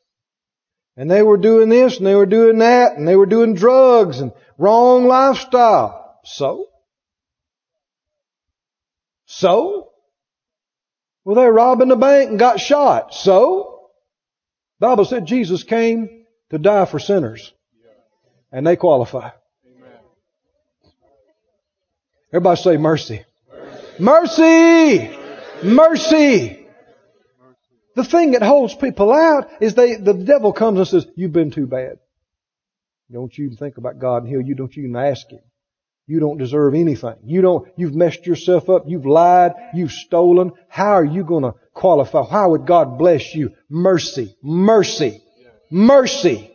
[0.94, 4.20] And they were doing this and they were doing that and they were doing drugs
[4.20, 6.20] and wrong lifestyle.
[6.24, 6.66] So?
[9.24, 9.90] So?
[11.24, 13.14] Well, they're robbing the bank and got shot.
[13.14, 13.88] So?
[14.80, 17.54] Bible said Jesus came to die for sinners.
[18.52, 19.30] And they qualify.
[22.32, 23.24] Everybody say mercy.
[23.98, 25.10] Mercy!
[25.62, 26.66] Mercy!
[27.94, 31.50] The thing that holds people out is they, the devil comes and says, you've been
[31.50, 31.98] too bad.
[33.10, 34.54] Don't you even think about God and heal you.
[34.54, 35.40] Don't you even ask Him.
[36.06, 37.16] You don't deserve anything.
[37.24, 38.84] You don't, you've messed yourself up.
[38.86, 39.52] You've lied.
[39.74, 40.52] You've stolen.
[40.68, 42.24] How are you going to qualify?
[42.24, 43.52] How would God bless you?
[43.68, 44.34] Mercy.
[44.42, 45.22] Mercy.
[45.70, 46.51] Mercy.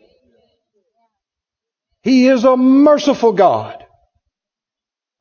[2.02, 3.84] He is a merciful God.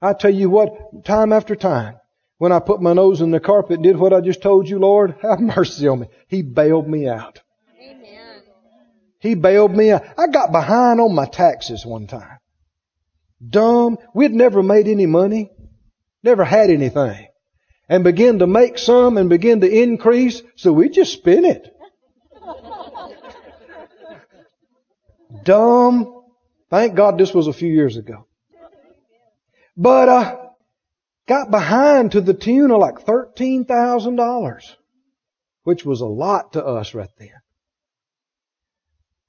[0.00, 1.96] I tell you what, time after time,
[2.38, 4.78] when I put my nose in the carpet and did what I just told you,
[4.78, 6.08] Lord, have mercy on me.
[6.28, 7.40] He bailed me out.
[7.80, 8.42] Amen.
[9.20, 10.04] He bailed me out.
[10.18, 12.38] I got behind on my taxes one time.
[13.46, 13.98] Dumb.
[14.14, 15.50] We'd never made any money.
[16.22, 17.28] Never had anything.
[17.88, 21.72] And begin to make some and begin to increase, so we just spent it.
[25.44, 26.24] Dumb.
[26.70, 28.26] Thank God this was a few years ago.
[29.76, 30.36] But, uh,
[31.26, 34.76] got behind to the tune of like $13,000,
[35.64, 37.30] which was a lot to us right then.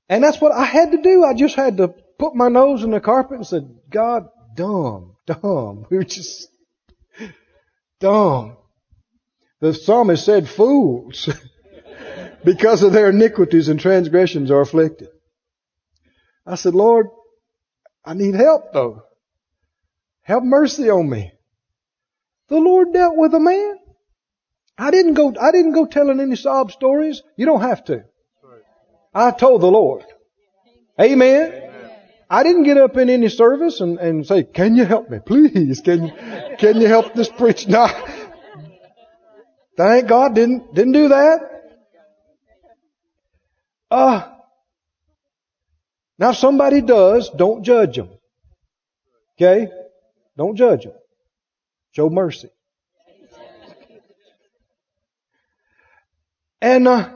[0.10, 1.24] And that's what I had to do.
[1.24, 5.86] I just had to put my nose in the carpet and said, God, dumb, dumb.
[5.90, 6.50] We were just
[8.00, 8.58] dumb.
[9.60, 11.30] The psalmist said fools
[12.46, 15.10] because of their iniquities and transgressions are afflicted.
[16.46, 17.08] I said, Lord,
[18.08, 19.04] I need help though.
[20.22, 21.34] Have mercy on me.
[22.48, 23.80] The Lord dealt with a man.
[24.78, 27.22] I didn't go, I didn't go telling any sob stories.
[27.36, 28.06] You don't have to.
[29.14, 30.06] I told the Lord.
[31.02, 31.52] Amen.
[31.52, 31.92] Amen.
[32.30, 35.20] I didn't get up in any service and, and say, can you help me?
[35.26, 36.14] Please, can you,
[36.58, 37.68] can you help this preach?
[37.78, 37.88] No.
[39.76, 41.40] Thank God didn't, didn't do that.
[43.92, 44.37] Uh,
[46.18, 48.10] now if somebody does, don't judge them.
[49.36, 49.70] Okay?
[50.38, 50.94] Don't judge them.
[51.92, 52.50] Show mercy.
[56.62, 57.10] And uh,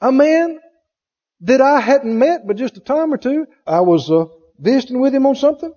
[0.00, 0.58] a man
[1.40, 4.26] that I hadn't met but just a time or two, I was uh,
[4.58, 5.72] visiting with him on something,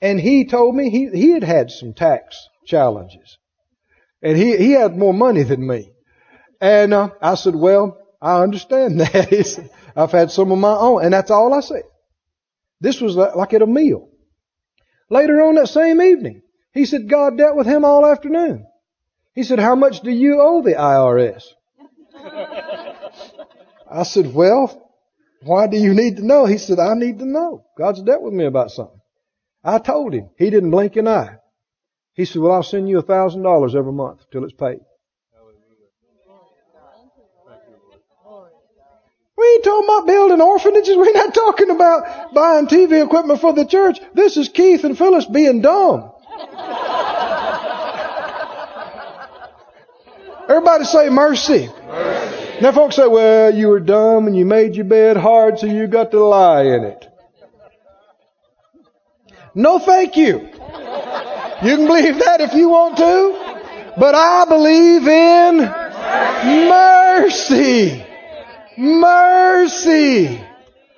[0.00, 3.38] and he told me he he had had some tax challenges,
[4.22, 5.92] and he he had more money than me,
[6.60, 9.70] and uh, I said, well, I understand that.
[9.96, 11.82] I've had some of my own, and that's all I said.
[12.80, 14.08] This was like at a meal.
[15.10, 16.42] Later on that same evening,
[16.72, 18.66] he said God dealt with him all afternoon.
[19.34, 21.44] He said, how much do you owe the IRS?
[23.90, 24.90] I said, well,
[25.42, 26.46] why do you need to know?
[26.46, 27.64] He said, I need to know.
[27.76, 29.00] God's dealt with me about something.
[29.64, 30.30] I told him.
[30.38, 31.36] He didn't blink an eye.
[32.14, 34.80] He said, well, I'll send you a thousand dollars every month till it's paid.
[39.54, 40.96] Ain't talking about building orphanages.
[40.96, 43.98] We're not talking about buying TV equipment for the church.
[44.14, 46.12] This is Keith and Phyllis being dumb.
[50.48, 51.68] Everybody say mercy.
[51.86, 52.60] mercy.
[52.60, 55.86] Now folks say, well, you were dumb and you made your bed hard so you
[55.86, 57.06] got to lie in it.
[59.54, 60.40] No thank you.
[61.62, 63.94] You can believe that if you want to.
[63.98, 65.56] But I believe in
[66.70, 68.00] mercy.
[68.00, 68.09] Mercy.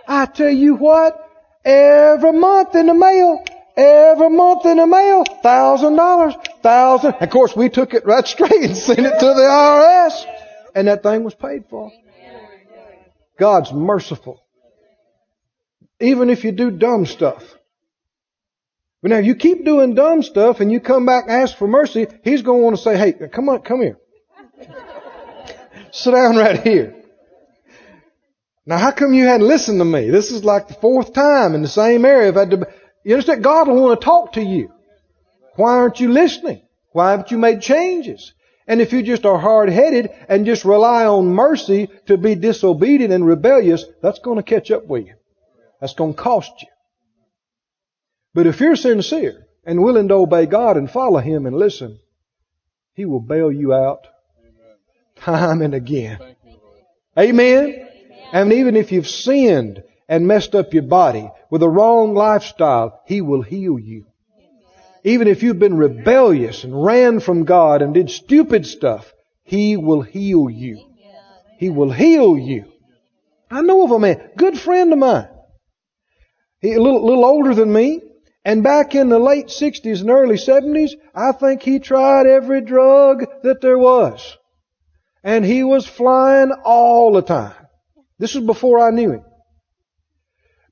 [0.06, 1.18] I tell you what,
[1.64, 3.44] every month in the mail,
[3.76, 7.14] every month in the mail, thousand dollars, thousand.
[7.14, 10.24] Of course, we took it right straight and sent it to the IRS,
[10.76, 11.90] and that thing was paid for.
[13.36, 14.40] God's merciful.
[16.00, 17.42] Even if you do dumb stuff.
[19.02, 21.66] But now, if you keep doing dumb stuff and you come back and ask for
[21.66, 23.98] mercy, He's going to want to say, hey, come on, come here.
[25.90, 27.01] Sit down right here.
[28.64, 30.10] Now, how come you hadn't listened to me?
[30.10, 32.28] This is like the fourth time in the same area.
[32.28, 32.68] I've had to,
[33.04, 33.42] you understand?
[33.42, 34.70] God will want to talk to you.
[35.56, 36.62] Why aren't you listening?
[36.92, 38.32] Why haven't you made changes?
[38.66, 43.26] And if you just are hard-headed and just rely on mercy to be disobedient and
[43.26, 45.14] rebellious, that's going to catch up with you.
[45.80, 46.68] That's going to cost you.
[48.34, 51.98] But if you're sincere and willing to obey God and follow Him and listen,
[52.94, 54.06] He will bail you out
[55.16, 56.18] time and again.
[57.18, 57.88] Amen.
[58.32, 63.20] And even if you've sinned and messed up your body with a wrong lifestyle, He
[63.20, 64.06] will heal you.
[65.04, 69.12] Even if you've been rebellious and ran from God and did stupid stuff,
[69.44, 70.82] He will heal you.
[71.58, 72.64] He will heal you.
[73.50, 75.28] I know of a man, good friend of mine.
[76.60, 78.00] He a little, little older than me.
[78.44, 83.24] And back in the late 60s and early 70s, I think he tried every drug
[83.42, 84.36] that there was.
[85.22, 87.61] And he was flying all the time.
[88.22, 89.24] This was before I knew him.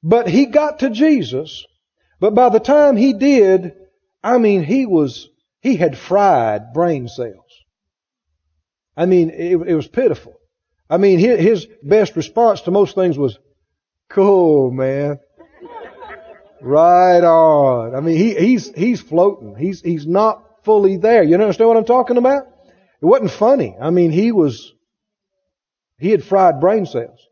[0.04, 1.66] But he got to Jesus,
[2.20, 3.72] but by the time he did,
[4.22, 5.28] I mean, he was,
[5.60, 7.50] he had fried brain cells.
[8.96, 10.34] I mean, it, it was pitiful.
[10.88, 13.36] I mean, his, his best response to most things was,
[14.08, 15.18] cool, man.
[16.60, 17.96] Right on.
[17.96, 19.56] I mean, he, he's, he's floating.
[19.56, 21.24] He's, he's not fully there.
[21.24, 22.44] You understand what I'm talking about?
[23.02, 23.76] It wasn't funny.
[23.80, 24.72] I mean, he was,
[25.98, 27.26] he had fried brain cells.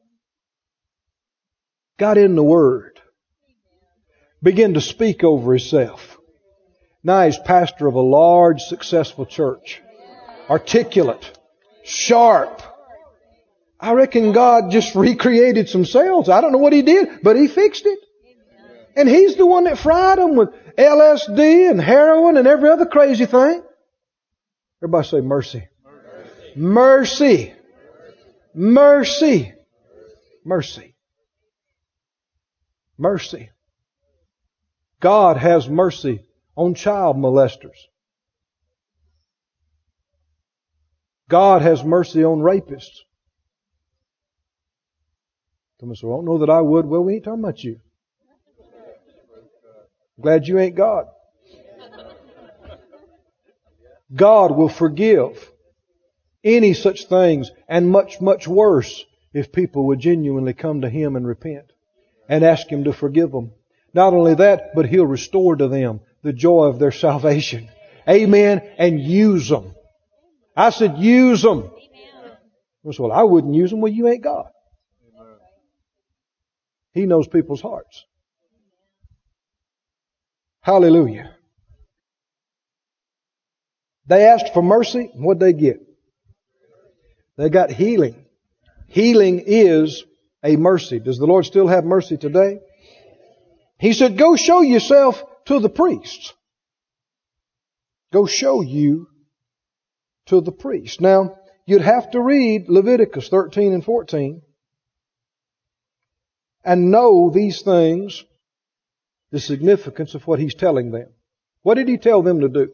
[1.98, 3.00] Got in the Word.
[4.42, 6.16] Began to speak over himself.
[7.02, 9.82] Now he's pastor of a large, successful church.
[10.48, 11.38] Articulate.
[11.84, 12.62] Sharp.
[13.80, 16.28] I reckon God just recreated some cells.
[16.28, 17.98] I don't know what he did, but he fixed it.
[18.96, 23.26] And he's the one that fried them with LSD and heroin and every other crazy
[23.26, 23.62] thing.
[24.82, 25.68] Everybody say mercy.
[26.56, 26.56] Mercy.
[26.56, 27.54] Mercy.
[28.54, 29.54] Mercy.
[30.44, 30.94] Mercy.
[35.00, 36.24] God has mercy
[36.56, 37.76] on child molesters.
[41.28, 42.98] God has mercy on rapists.
[45.80, 46.86] Some say, I don't know that I would.
[46.86, 47.80] Well, we ain't talking about you.
[50.20, 51.06] Glad you ain't God.
[54.12, 55.52] God will forgive
[56.42, 61.26] any such things and much, much worse if people would genuinely come to Him and
[61.26, 61.72] repent
[62.28, 63.52] and ask Him to forgive them.
[63.94, 67.68] Not only that, but He'll restore to them the joy of their salvation.
[68.08, 68.62] Amen.
[68.78, 69.74] And use them.
[70.56, 71.70] I said use them.
[72.86, 73.80] I said, Well, I wouldn't use them.
[73.80, 74.48] Well, you ain't God.
[76.92, 78.04] He knows people's hearts.
[80.60, 81.34] Hallelujah.
[84.06, 85.10] They asked for mercy.
[85.14, 85.80] What'd they get?
[87.36, 88.24] They got healing.
[88.88, 90.02] Healing is
[90.42, 90.98] a mercy.
[90.98, 92.60] Does the Lord still have mercy today?
[93.78, 96.32] He said, go show yourself to the priests.
[98.12, 99.08] Go show you
[100.26, 101.00] to the priest.
[101.00, 104.42] Now, you'd have to read Leviticus 13 and 14
[106.64, 108.24] and know these things
[109.30, 111.08] the significance of what he's telling them.
[111.62, 112.72] What did he tell them to do?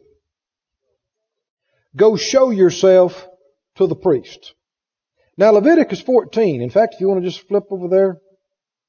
[1.95, 3.27] Go show yourself
[3.75, 4.53] to the priest.
[5.37, 8.21] Now Leviticus 14, in fact, if you want to just flip over there,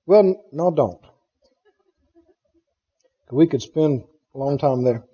[0.06, 1.04] well, no, don't.
[3.30, 5.04] We could spend a long time there.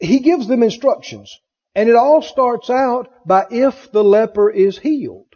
[0.00, 1.38] He gives them instructions.
[1.74, 5.26] And it all starts out by if the leper is healed.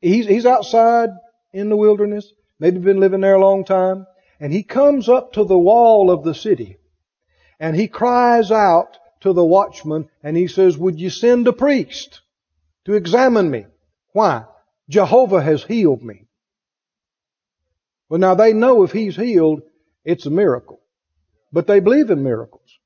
[0.00, 1.10] He's, he's outside
[1.52, 4.06] in the wilderness, maybe been living there a long time.
[4.40, 6.78] And he comes up to the wall of the city
[7.60, 12.21] and he cries out to the watchman and he says, would you send a priest
[12.84, 13.66] to examine me?
[14.12, 14.44] Why?
[14.88, 16.26] Jehovah has healed me.
[18.08, 19.62] Well now they know if he's healed,
[20.04, 20.80] it's a miracle.
[21.52, 22.78] But they believe in miracles.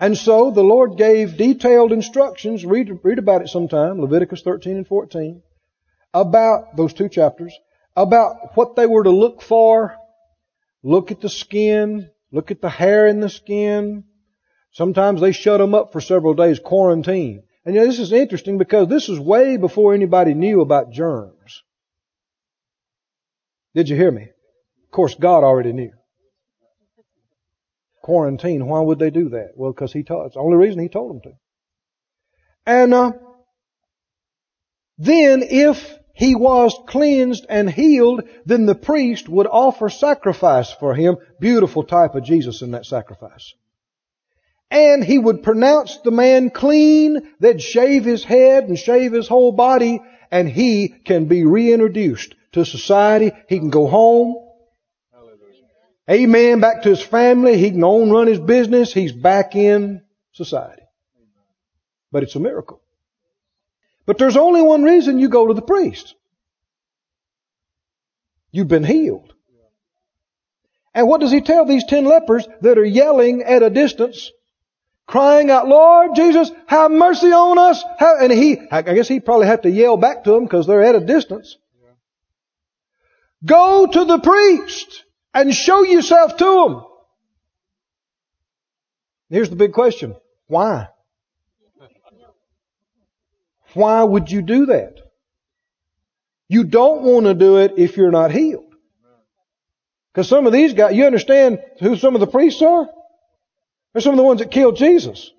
[0.00, 4.86] And so the Lord gave detailed instructions, read, read about it sometime, Leviticus 13 and
[4.86, 5.42] 14,
[6.14, 7.52] about those two chapters,
[7.96, 9.96] about what they were to look for.
[10.84, 12.10] Look at the skin.
[12.30, 14.04] Look at the hair in the skin.
[14.70, 17.42] Sometimes they shut them up for several days, quarantine.
[17.68, 21.62] And you know, this is interesting because this is way before anybody knew about germs.
[23.74, 24.22] Did you hear me?
[24.22, 25.92] Of course, God already knew.
[28.02, 29.50] Quarantine, why would they do that?
[29.54, 31.32] Well, because He told, it's the only reason He told them to.
[32.64, 33.12] And, uh,
[34.96, 41.18] then if he was cleansed and healed, then the priest would offer sacrifice for him.
[41.38, 43.52] Beautiful type of Jesus in that sacrifice.
[44.70, 49.52] And he would pronounce the man clean, then shave his head and shave his whole
[49.52, 50.00] body,
[50.30, 53.32] and he can be reintroduced to society.
[53.48, 54.44] He can go home.
[56.10, 56.60] Amen.
[56.60, 57.58] Back to his family.
[57.58, 58.92] He can own, run his business.
[58.92, 60.02] He's back in
[60.32, 60.82] society.
[62.10, 62.80] But it's a miracle.
[64.06, 66.14] But there's only one reason you go to the priest.
[68.50, 69.34] You've been healed.
[70.94, 74.32] And what does he tell these ten lepers that are yelling at a distance,
[75.08, 77.82] crying out, Lord Jesus, have mercy on us?
[77.98, 80.94] and he, I guess he probably have to yell back to them because they're at
[80.94, 81.56] a distance.
[83.44, 85.04] Go to the priest
[85.34, 86.82] and show yourself to him.
[89.30, 90.14] Here's the big question.
[90.46, 90.88] Why?
[93.74, 95.00] Why would you do that?
[96.48, 98.74] You don't want to do it if you're not healed.
[100.12, 102.88] Because some of these guys, you understand who some of the priests are?
[103.92, 105.32] They're some of the ones that killed Jesus.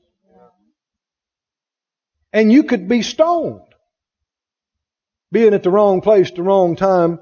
[2.31, 3.61] And you could be stoned.
[5.31, 7.19] Being at the wrong place, the wrong time,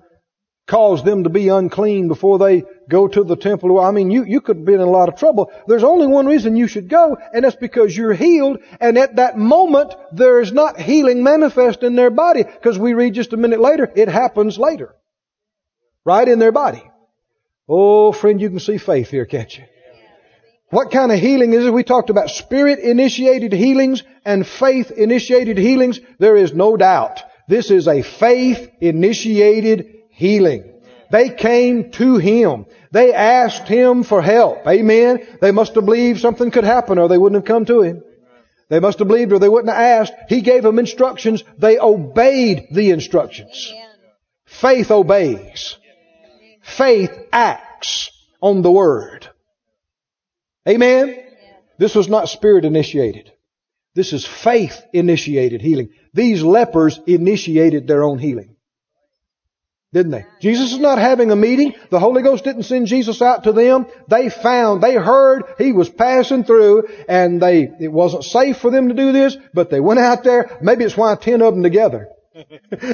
[0.68, 3.80] cause them to be unclean before they go to the temple.
[3.80, 5.52] I mean, you, you could be in a lot of trouble.
[5.66, 9.38] There's only one reason you should go, and that's because you're healed, and at that
[9.38, 13.62] moment, there is not healing manifest in their body, because we read just a minute
[13.62, 14.94] later, it happens later.
[16.04, 16.84] Right in their body.
[17.68, 19.66] Oh, friend, you can see faith here, can't you?
[20.70, 21.74] What kind of healing is it?
[21.74, 26.00] We talked about spirit initiated healings and faith initiated healings.
[26.20, 27.24] There is no doubt.
[27.48, 30.74] This is a faith initiated healing.
[31.10, 32.66] They came to Him.
[32.92, 34.68] They asked Him for help.
[34.68, 35.26] Amen.
[35.40, 38.04] They must have believed something could happen or they wouldn't have come to Him.
[38.70, 40.14] They must have believed or they wouldn't have asked.
[40.28, 41.46] He gave them instructions.
[41.58, 43.74] They obeyed the instructions.
[44.46, 45.78] Faith obeys.
[46.62, 48.12] Faith acts
[48.42, 49.30] on the Word.
[50.68, 51.24] Amen?
[51.78, 53.32] This was not spirit initiated.
[53.96, 55.90] This is faith initiated healing.
[56.14, 58.56] These lepers initiated their own healing.
[59.94, 60.26] Didn't they?
[60.42, 61.74] Jesus is not having a meeting.
[61.90, 63.88] The Holy Ghost didn't send Jesus out to them.
[64.10, 68.90] They found, they heard he was passing through and they, it wasn't safe for them
[68.90, 70.58] to do this, but they went out there.
[70.62, 72.10] Maybe it's why ten of them together.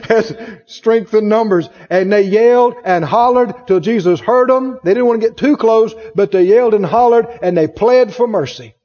[0.08, 0.36] Has
[0.68, 1.70] strength in numbers.
[1.90, 4.80] And they yelled and hollered till Jesus heard them.
[4.84, 8.14] They didn't want to get too close, but they yelled and hollered and they pled
[8.14, 8.76] for mercy.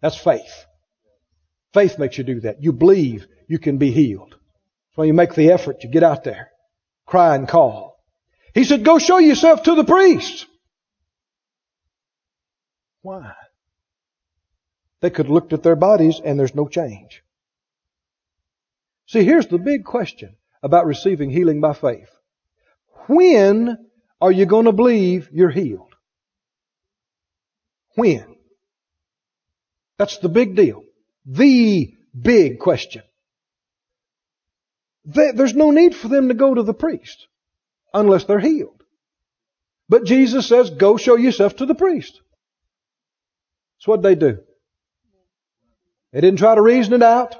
[0.00, 0.66] That's faith.
[1.72, 2.62] Faith makes you do that.
[2.62, 4.30] You believe you can be healed.
[4.30, 5.82] That's why you make the effort.
[5.82, 6.50] You get out there.
[7.06, 8.02] Cry and call.
[8.54, 10.46] He said, go show yourself to the priest.
[13.02, 13.34] Why?
[15.00, 17.22] They could have looked at their bodies and there's no change.
[19.06, 22.08] See, here's the big question about receiving healing by faith.
[23.06, 23.78] When
[24.20, 25.94] are you going to believe you're healed?
[27.94, 28.36] When?
[29.98, 30.82] That's the big deal.
[31.24, 33.02] The big question.
[35.04, 37.28] There's no need for them to go to the priest
[37.94, 38.82] unless they're healed.
[39.88, 42.20] But Jesus says, go show yourself to the priest.
[43.78, 44.40] That's what they do.
[46.12, 47.36] They didn't try to reason it out.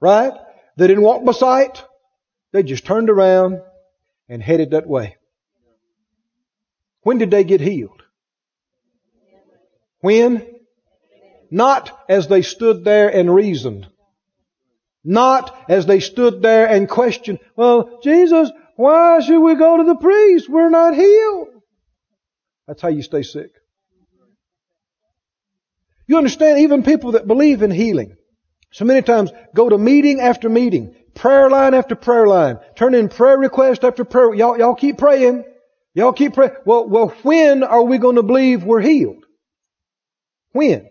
[0.00, 0.32] Right?
[0.76, 1.84] They didn't walk by sight.
[2.52, 3.60] They just turned around
[4.28, 5.16] and headed that way.
[7.02, 8.02] When did they get healed?
[10.00, 10.46] When?
[11.50, 13.86] Not as they stood there and reasoned.
[15.04, 19.96] Not as they stood there and questioned, well, Jesus, why should we go to the
[19.96, 20.48] priest?
[20.48, 21.48] We're not healed.
[22.66, 23.50] That's how you stay sick.
[26.06, 28.16] You understand, even people that believe in healing,
[28.72, 33.10] so many times go to meeting after meeting, prayer line after prayer line, turn in
[33.10, 34.34] prayer request after prayer.
[34.34, 35.44] Y'all, y'all keep praying.
[35.94, 36.54] Y'all keep praying.
[36.64, 39.24] Well, well, when are we going to believe we're healed?
[40.52, 40.88] When?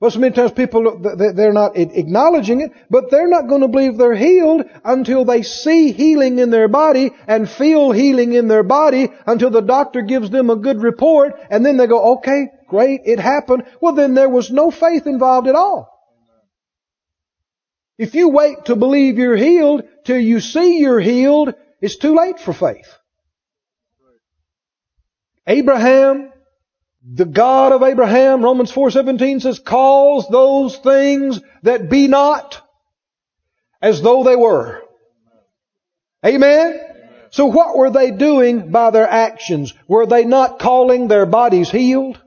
[0.00, 3.96] Well, so many times people, they're not acknowledging it, but they're not going to believe
[3.96, 9.08] they're healed until they see healing in their body and feel healing in their body
[9.26, 13.20] until the doctor gives them a good report and then they go, okay, great, it
[13.20, 13.62] happened.
[13.80, 15.95] Well, then there was no faith involved at all.
[17.98, 22.38] If you wait to believe you're healed till you see you're healed, it's too late
[22.38, 22.94] for faith.
[25.46, 26.32] Abraham,
[27.08, 32.60] the God of Abraham, Romans 4:17 says, calls those things that be not
[33.80, 34.82] as though they were.
[36.24, 36.80] Amen?
[37.30, 39.72] So what were they doing by their actions?
[39.86, 42.20] Were they not calling their bodies healed?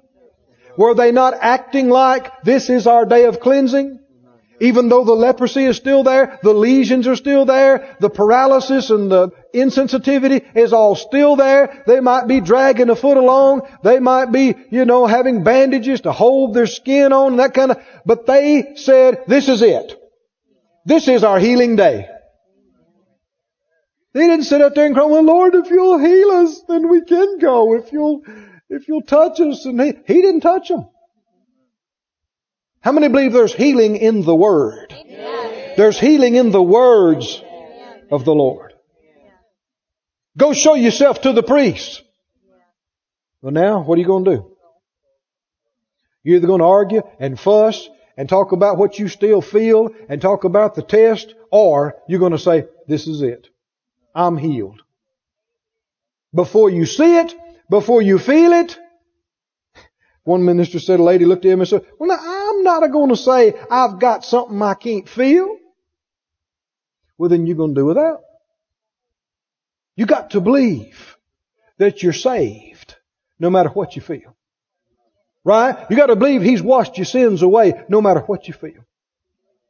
[0.78, 4.00] Were they not acting like this is our day of cleansing?
[4.62, 9.10] Even though the leprosy is still there, the lesions are still there, the paralysis and
[9.12, 11.84] the insensitivity is all still there.
[11.88, 13.62] They might be dragging a foot along.
[13.84, 17.84] They might be, you know, having bandages to hold their skin on that kind of,
[18.06, 19.96] but they said, this is it.
[20.86, 22.10] This is our healing day.
[24.14, 27.06] They didn't sit up there and cry, well, Lord, if you'll heal us, then we
[27.06, 27.76] can go.
[27.76, 28.24] If you'll,
[28.70, 29.66] if you'll touch us.
[29.66, 30.88] And he, he didn't touch them.
[32.82, 34.94] How many believe there's healing in the Word?
[35.76, 37.42] There's healing in the words
[38.12, 38.74] of the Lord.
[40.38, 42.02] Go show yourself to the priest.
[43.42, 44.58] Well now, what are you going to do?
[46.24, 50.22] You're either going to argue and fuss and talk about what you still feel and
[50.22, 53.48] talk about the test or you're going to say, this is it.
[54.14, 54.82] I'm healed.
[56.34, 57.34] Before you see it,
[57.70, 58.78] before you feel it,
[60.24, 63.10] one minister said, a lady looked at him and said, well, now, I'm not going
[63.10, 65.58] to say I've got something I can't feel.
[67.18, 68.22] Well, then you're going to do without.
[69.96, 71.18] You got to believe
[71.78, 72.96] that you're saved
[73.40, 74.36] no matter what you feel.
[75.44, 75.86] Right?
[75.90, 78.86] You got to believe He's washed your sins away no matter what you feel.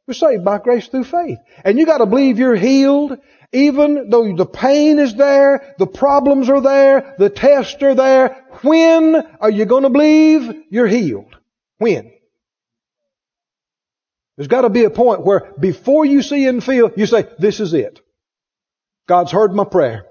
[0.06, 1.38] We're saved by grace through faith.
[1.64, 3.18] And you got to believe you're healed
[3.52, 8.44] even though the pain is there, the problems are there, the tests are there.
[8.62, 11.36] When are you going to believe you're healed?
[11.78, 12.12] When?
[14.40, 17.60] There's got to be a point where before you see and feel, you say, this
[17.60, 18.00] is it.
[19.06, 20.06] God's heard my prayer.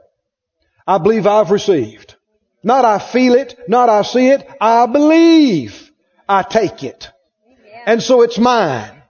[0.86, 2.16] I believe I've received.
[2.62, 5.90] Not I feel it, not I see it, I believe
[6.28, 7.10] I take it.
[7.88, 9.02] And so it's mine.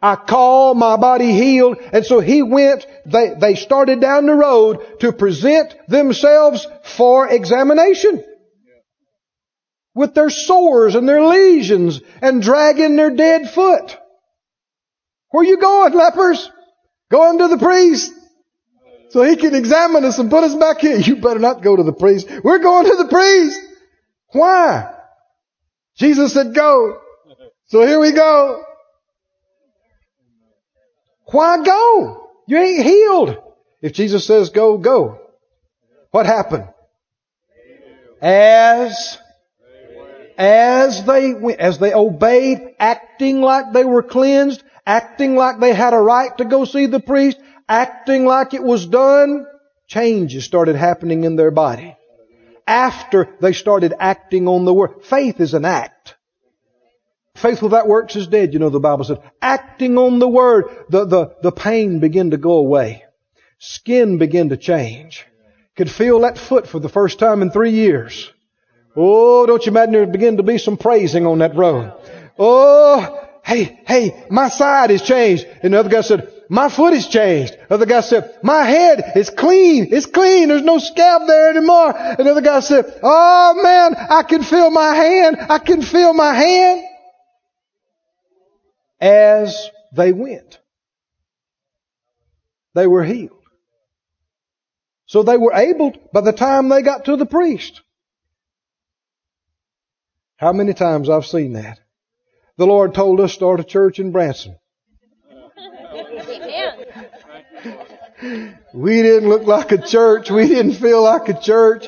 [0.00, 1.78] I call my body healed.
[1.92, 8.22] And so he went, they, they started down the road to present themselves for examination.
[9.96, 13.96] With their sores and their lesions and dragging their dead foot.
[15.30, 16.50] Where are you going, lepers?
[17.10, 18.12] Going to the priest.
[19.10, 20.96] So he can examine us and put us back here.
[21.00, 22.28] You better not go to the priest.
[22.44, 23.60] We're going to the priest.
[24.32, 24.94] Why?
[25.96, 26.98] Jesus said go.
[27.66, 28.64] So here we go.
[31.26, 32.30] Why go?
[32.46, 33.36] You ain't healed.
[33.82, 35.20] If Jesus says go, go.
[36.10, 36.68] What happened?
[38.20, 39.18] As,
[40.36, 45.94] as they went, as they obeyed, acting like they were cleansed, acting like they had
[45.94, 49.46] a right to go see the priest, acting like it was done,
[49.86, 51.96] changes started happening in their body.
[52.66, 55.04] After they started acting on the word.
[55.04, 56.14] Faith is an act.
[57.34, 59.18] Faith without works is dead, you know the Bible says.
[59.40, 63.04] Acting on the word, the, the, the pain began to go away.
[63.58, 65.26] Skin began to change.
[65.76, 68.30] Could feel that foot for the first time in three years.
[68.96, 71.92] Oh, don't you imagine there begin to be some praising on that road.
[72.38, 75.46] Oh, hey, hey, my side is changed.
[75.62, 77.56] And the other guy said, my foot is changed.
[77.68, 79.92] The other guy said, my head is clean.
[79.92, 80.48] It's clean.
[80.48, 81.96] There's no scab there anymore.
[81.96, 85.36] And the other guy said, oh man, I can feel my hand.
[85.48, 86.84] I can feel my hand
[89.00, 90.58] as they went.
[92.74, 93.36] They were healed.
[95.06, 97.80] So they were able, by the time they got to the priest.
[100.36, 101.80] How many times I've seen that?
[102.60, 104.54] The Lord told us to start a church in Branson.
[108.74, 110.30] we didn't look like a church.
[110.30, 111.86] We didn't feel like a church.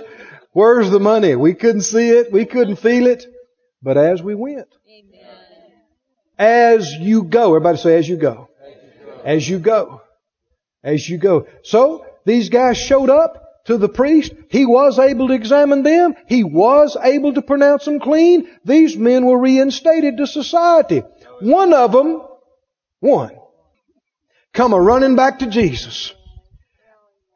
[0.53, 1.37] Where's the money?
[1.37, 2.33] We couldn't see it.
[2.33, 3.27] We couldn't feel it.
[3.83, 4.68] But as we went,
[6.39, 7.49] as you go.
[7.49, 8.49] Everybody say, as you go.
[9.27, 10.01] As you go.
[10.83, 11.49] As you go.
[11.64, 14.33] So, these guys showed up to the priest.
[14.49, 16.15] He was able to examine them.
[16.27, 18.49] He was able to pronounce them clean.
[18.65, 21.03] These men were reinstated to society.
[21.41, 22.23] One of them,
[23.01, 23.37] one,
[24.53, 26.13] come a running back to Jesus.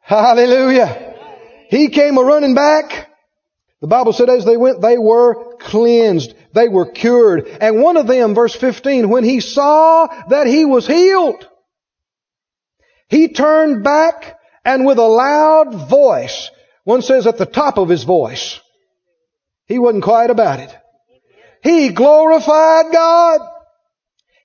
[0.01, 1.15] Hallelujah.
[1.69, 3.09] He came a running back.
[3.81, 6.33] The Bible said as they went, they were cleansed.
[6.53, 7.47] They were cured.
[7.47, 11.47] And one of them, verse 15, when he saw that he was healed,
[13.09, 14.36] he turned back
[14.67, 16.51] and with a loud voice,
[16.83, 18.59] one says at the top of his voice,
[19.65, 20.75] he wasn't quiet about it.
[21.63, 23.41] He glorified God.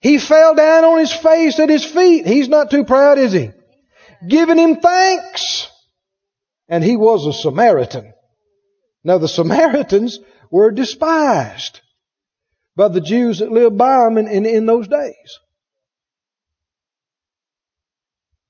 [0.00, 2.24] He fell down on his face at his feet.
[2.24, 3.50] He's not too proud, is he?
[4.26, 5.68] Giving him thanks.
[6.68, 8.14] And he was a Samaritan.
[9.02, 10.20] Now the Samaritans
[10.52, 11.80] were despised
[12.76, 15.40] by the Jews that lived by them in, in, in those days.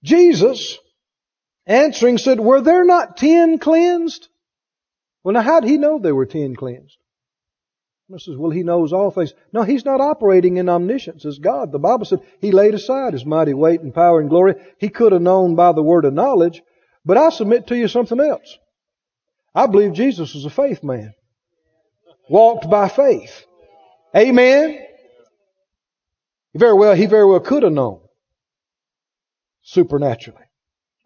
[0.02, 0.78] Jesus,
[1.66, 4.28] answering, said, Were there not ten cleansed?
[5.22, 6.98] Well, now how did he know there were ten cleansed?
[8.08, 9.32] He says, Well, he knows all things.
[9.52, 11.72] No, he's not operating in omniscience as God.
[11.72, 14.54] The Bible said he laid aside his mighty weight and power and glory.
[14.78, 16.62] He could have known by the word of knowledge,
[17.04, 18.58] but I submit to you something else.
[19.54, 21.14] I believe Jesus was a faith man.
[22.28, 23.44] Walked by faith.
[24.16, 24.78] Amen.
[26.54, 28.00] Very well, he very well could have known.
[29.62, 30.41] Supernaturally.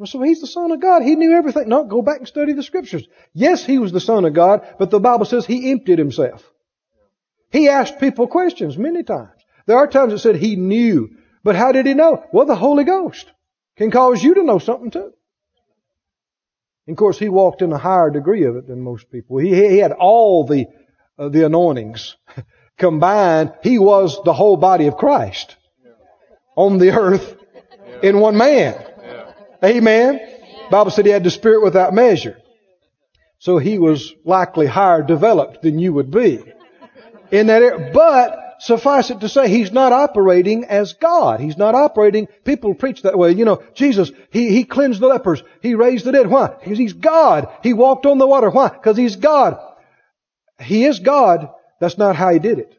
[0.04, 1.02] So he's the Son of God.
[1.02, 1.68] He knew everything.
[1.68, 3.06] No, go back and study the scriptures.
[3.32, 6.44] Yes, he was the Son of God, but the Bible says he emptied himself.
[7.50, 9.30] He asked people questions many times.
[9.66, 11.16] There are times it said he knew.
[11.42, 12.24] But how did he know?
[12.32, 13.32] Well, the Holy Ghost
[13.76, 15.12] can cause you to know something too.
[16.86, 19.38] And of course, he walked in a higher degree of it than most people.
[19.38, 20.66] He, he had all the,
[21.18, 22.16] uh, the anointings
[22.78, 23.54] combined.
[23.62, 25.56] He was the whole body of Christ
[26.54, 27.36] on the earth
[28.02, 28.85] in one man.
[29.66, 30.20] Amen.
[30.70, 32.38] Bible said he had the spirit without measure.
[33.38, 36.42] So he was likely higher developed than you would be
[37.30, 37.90] in that area.
[37.92, 41.40] But suffice it to say, he's not operating as God.
[41.40, 43.32] He's not operating, people preach that way.
[43.32, 45.42] You know, Jesus, he, he cleansed the lepers.
[45.60, 46.28] He raised the dead.
[46.28, 46.48] Why?
[46.48, 47.48] Because he's God.
[47.62, 48.50] He walked on the water.
[48.50, 48.68] Why?
[48.68, 49.58] Because he's God.
[50.60, 51.50] He is God.
[51.80, 52.74] That's not how he did it.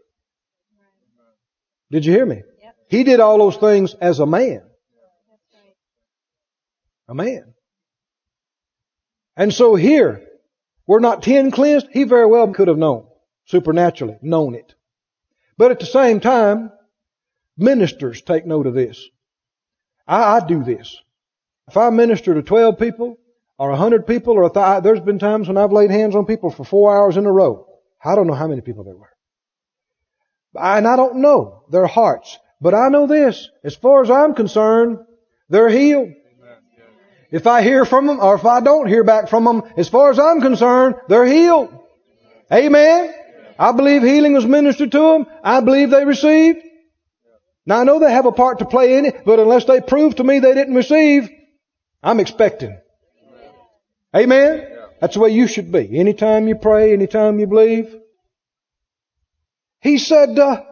[1.92, 2.44] Did you hear me?
[2.90, 4.64] He did all those things as a man.
[7.08, 7.54] A man.
[9.36, 10.24] And so here,
[10.88, 11.88] we're not ten cleansed.
[11.92, 13.08] He very well could have known,
[13.46, 14.74] supernaturally, known it.
[15.58, 16.72] But at the same time,
[17.58, 19.08] ministers take note of this.
[20.08, 20.98] I, I do this.
[21.68, 23.18] If I minister to 12 people,
[23.60, 26.64] or 100 people, or th- there's been times when I've laid hands on people for
[26.64, 27.68] four hours in a row.
[28.04, 29.10] I don't know how many people there were.
[30.56, 32.38] And I don't know their hearts.
[32.62, 35.00] But I know this, as far as I'm concerned,
[35.50, 36.10] they're healed.
[37.32, 40.12] If I hear from them, or if I don't hear back from them, as far
[40.12, 41.78] as I'm concerned, they're healed.
[42.52, 43.14] Amen?
[43.60, 45.26] I believe healing was ministered to them.
[45.44, 46.60] I believe they received.
[47.66, 50.16] Now I know they have a part to play in it, but unless they prove
[50.16, 51.30] to me they didn't receive,
[52.02, 52.80] I'm expecting.
[54.16, 54.68] Amen?
[55.02, 56.00] That's the way you should be.
[56.00, 57.94] Anytime you pray, anytime you believe.
[59.82, 60.64] He said, uh,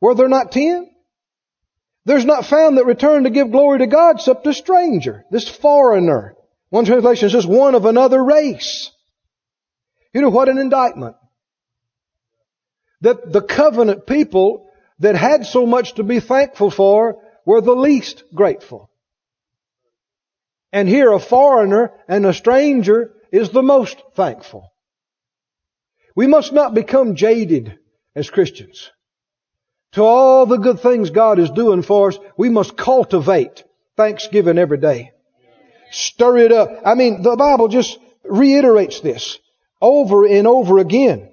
[0.00, 0.90] were there not ten?
[2.04, 6.34] There's not found that returned to give glory to God except a stranger, this foreigner.
[6.68, 8.90] One translation says one of another race.
[10.12, 11.16] You know what an indictment.
[13.00, 18.22] That the covenant people that had so much to be thankful for were the least
[18.34, 18.90] grateful.
[20.72, 24.72] And here a foreigner and a stranger is the most thankful.
[26.14, 27.78] We must not become jaded
[28.14, 28.90] as Christians.
[29.94, 33.62] To all the good things God is doing for us, we must cultivate
[33.96, 35.12] thanksgiving every day.
[35.92, 36.68] Stir it up.
[36.84, 39.38] I mean, the Bible just reiterates this
[39.80, 41.30] over and over again.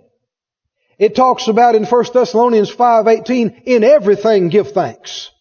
[0.99, 5.32] It talks about in 1 Thessalonians 5:18, in everything give thanks.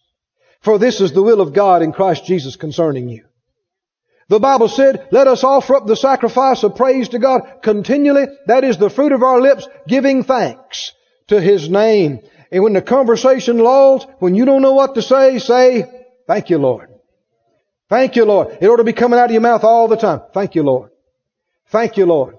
[0.63, 3.25] For this is the will of God in Christ Jesus concerning you.
[4.29, 8.27] The Bible said, let us offer up the sacrifice of praise to God continually.
[8.47, 10.93] That is the fruit of our lips, giving thanks
[11.27, 12.21] to His name.
[12.53, 15.85] And when the conversation lulls, when you don't know what to say, say,
[16.27, 16.89] thank you, Lord.
[17.89, 18.59] Thank you, Lord.
[18.61, 20.23] It ought to be coming out of your mouth all the time.
[20.33, 20.91] Thank you, Lord.
[21.69, 22.37] Thank you, Lord.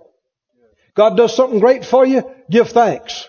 [0.96, 3.28] God does something great for you, give thanks.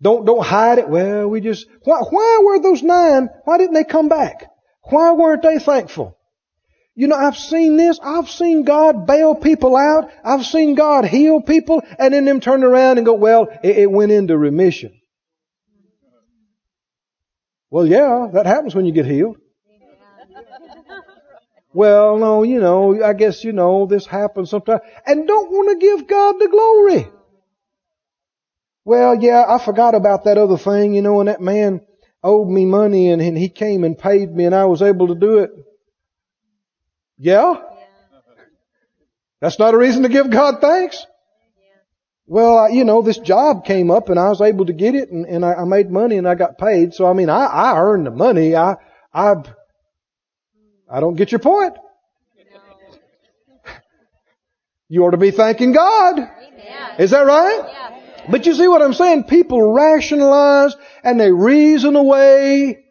[0.00, 0.88] Don't, don't hide it.
[0.88, 4.50] Well, we just, why, why were those nine, why didn't they come back?
[4.82, 6.18] Why weren't they thankful?
[6.94, 7.98] You know, I've seen this.
[8.02, 10.10] I've seen God bail people out.
[10.22, 13.90] I've seen God heal people and then them turn around and go, well, it, it
[13.90, 14.92] went into remission.
[17.74, 19.36] Well, yeah, that happens when you get healed.
[21.72, 24.82] Well, no, you know, I guess, you know, this happens sometimes.
[25.04, 27.08] And don't want to give God the glory.
[28.84, 31.80] Well, yeah, I forgot about that other thing, you know, and that man
[32.22, 35.16] owed me money and, and he came and paid me and I was able to
[35.16, 35.50] do it.
[37.18, 37.54] Yeah?
[39.40, 41.04] That's not a reason to give God thanks?
[42.26, 45.26] Well, you know, this job came up and I was able to get it and,
[45.26, 46.94] and I, I made money and I got paid.
[46.94, 48.56] So I mean, I, I earned the money.
[48.56, 48.76] I,
[49.12, 49.34] I,
[50.90, 51.74] I don't get your point.
[54.88, 56.30] You ought to be thanking God.
[56.98, 57.92] Is that right?
[58.30, 59.24] But you see what I'm saying?
[59.24, 62.84] People rationalize and they reason away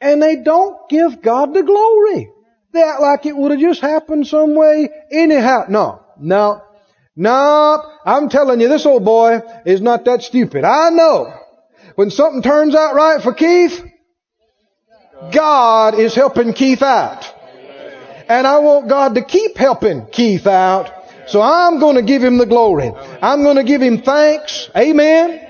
[0.00, 2.30] and they don't give God the glory.
[2.72, 5.64] They act like it would have just happened some way anyhow.
[5.68, 6.62] No, no,
[7.16, 7.84] no.
[8.04, 10.64] I'm telling you, this old boy is not that stupid.
[10.64, 11.32] I know
[11.94, 13.84] when something turns out right for Keith,
[15.32, 17.34] God is helping Keith out.
[18.28, 20.92] And I want God to keep helping Keith out.
[21.26, 22.90] So I'm going to give him the glory.
[23.20, 24.68] I'm going to give him thanks.
[24.76, 25.46] Amen.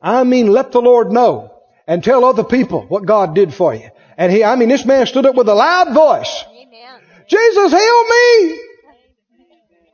[0.00, 1.52] I mean, let the Lord know
[1.86, 3.88] and tell other people what God did for you.
[4.16, 6.44] And he, I mean, this man stood up with a loud voice
[7.28, 8.71] Jesus, heal me!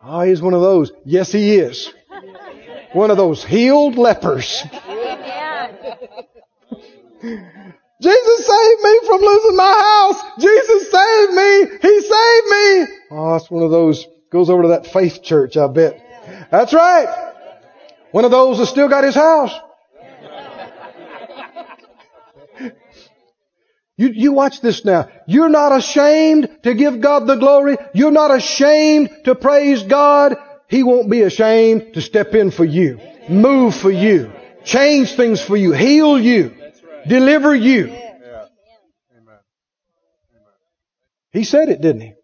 [0.02, 0.92] Oh, he's one of those.
[1.04, 1.92] Yes, he is.
[2.92, 4.62] One of those healed lepers.
[8.00, 10.22] Jesus saved me from losing my house.
[10.38, 11.78] Jesus saved me.
[11.82, 12.86] He saved me.
[13.10, 16.00] Oh, it's one of those, goes over to that faith church, I bet.
[16.50, 17.32] That's right.
[18.12, 19.52] One of those that still got his house.
[23.98, 25.08] You, you watch this now.
[25.26, 27.76] You're not ashamed to give God the glory.
[27.92, 30.36] You're not ashamed to praise God.
[30.68, 34.30] He won't be ashamed to step in for you, move for you,
[34.64, 36.54] change things for you, heal you,
[37.08, 37.92] deliver you.
[41.32, 42.14] He said it, didn't he?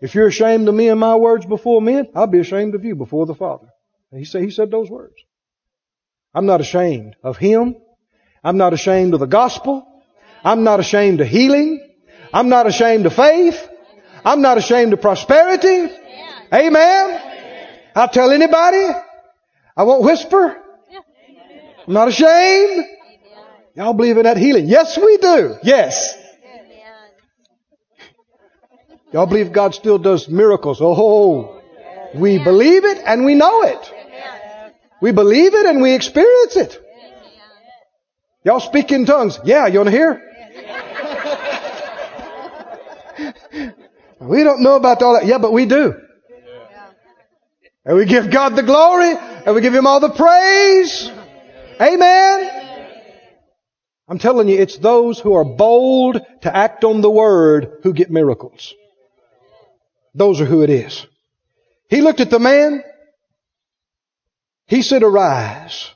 [0.00, 2.94] If you're ashamed of me and my words before men, I'll be ashamed of you
[2.94, 3.68] before the Father.
[4.10, 5.16] he said, he said those words.
[6.32, 7.76] I'm not ashamed of him.
[8.42, 9.86] I'm not ashamed of the gospel.
[10.44, 11.86] I'm not ashamed of healing.
[12.32, 13.68] I'm not ashamed of faith.
[14.24, 15.94] I'm not ashamed of prosperity.
[16.52, 17.20] Amen.
[17.94, 18.86] I'll tell anybody.
[19.76, 20.56] I won't whisper.
[21.86, 22.84] I'm not ashamed.
[23.74, 24.66] Y'all believe in that healing?
[24.66, 25.56] Yes, we do.
[25.62, 26.16] Yes.
[29.12, 30.78] Y'all believe God still does miracles?
[30.80, 31.60] Oh,
[32.14, 33.92] we believe it and we know it.
[35.00, 36.78] We believe it and we experience it.
[38.44, 39.38] Y'all speak in tongues?
[39.44, 40.29] Yeah, you want to hear?
[44.20, 45.26] We don't know about all that.
[45.26, 45.94] Yeah, but we do.
[47.84, 51.10] And we give God the glory and we give Him all the praise.
[51.80, 52.60] Amen.
[54.06, 58.10] I'm telling you, it's those who are bold to act on the word who get
[58.10, 58.74] miracles.
[60.14, 61.06] Those are who it is.
[61.88, 62.82] He looked at the man.
[64.66, 65.90] He said, arise.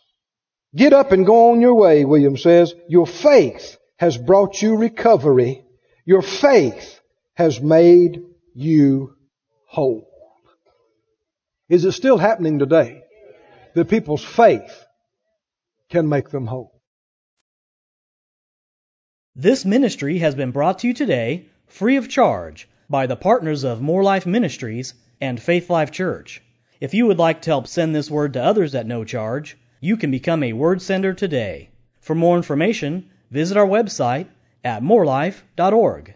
[0.75, 2.75] Get up and go on your way, William says.
[2.89, 5.65] Your faith has brought you recovery.
[6.05, 7.01] Your faith
[7.35, 8.23] has made
[8.55, 9.15] you
[9.67, 10.09] whole.
[11.69, 13.03] Is it still happening today
[13.75, 14.85] that people's faith
[15.91, 16.81] can make them whole?
[19.35, 23.83] This ministry has been brought to you today free of charge by the partners of
[23.83, 26.41] Moore Life Ministries and Faith Life Church.
[26.81, 29.97] If you would like to help send this word to others at no charge, you
[29.97, 31.71] can become a word sender today.
[32.01, 34.29] For more information, visit our website
[34.63, 36.15] at moorelife.org.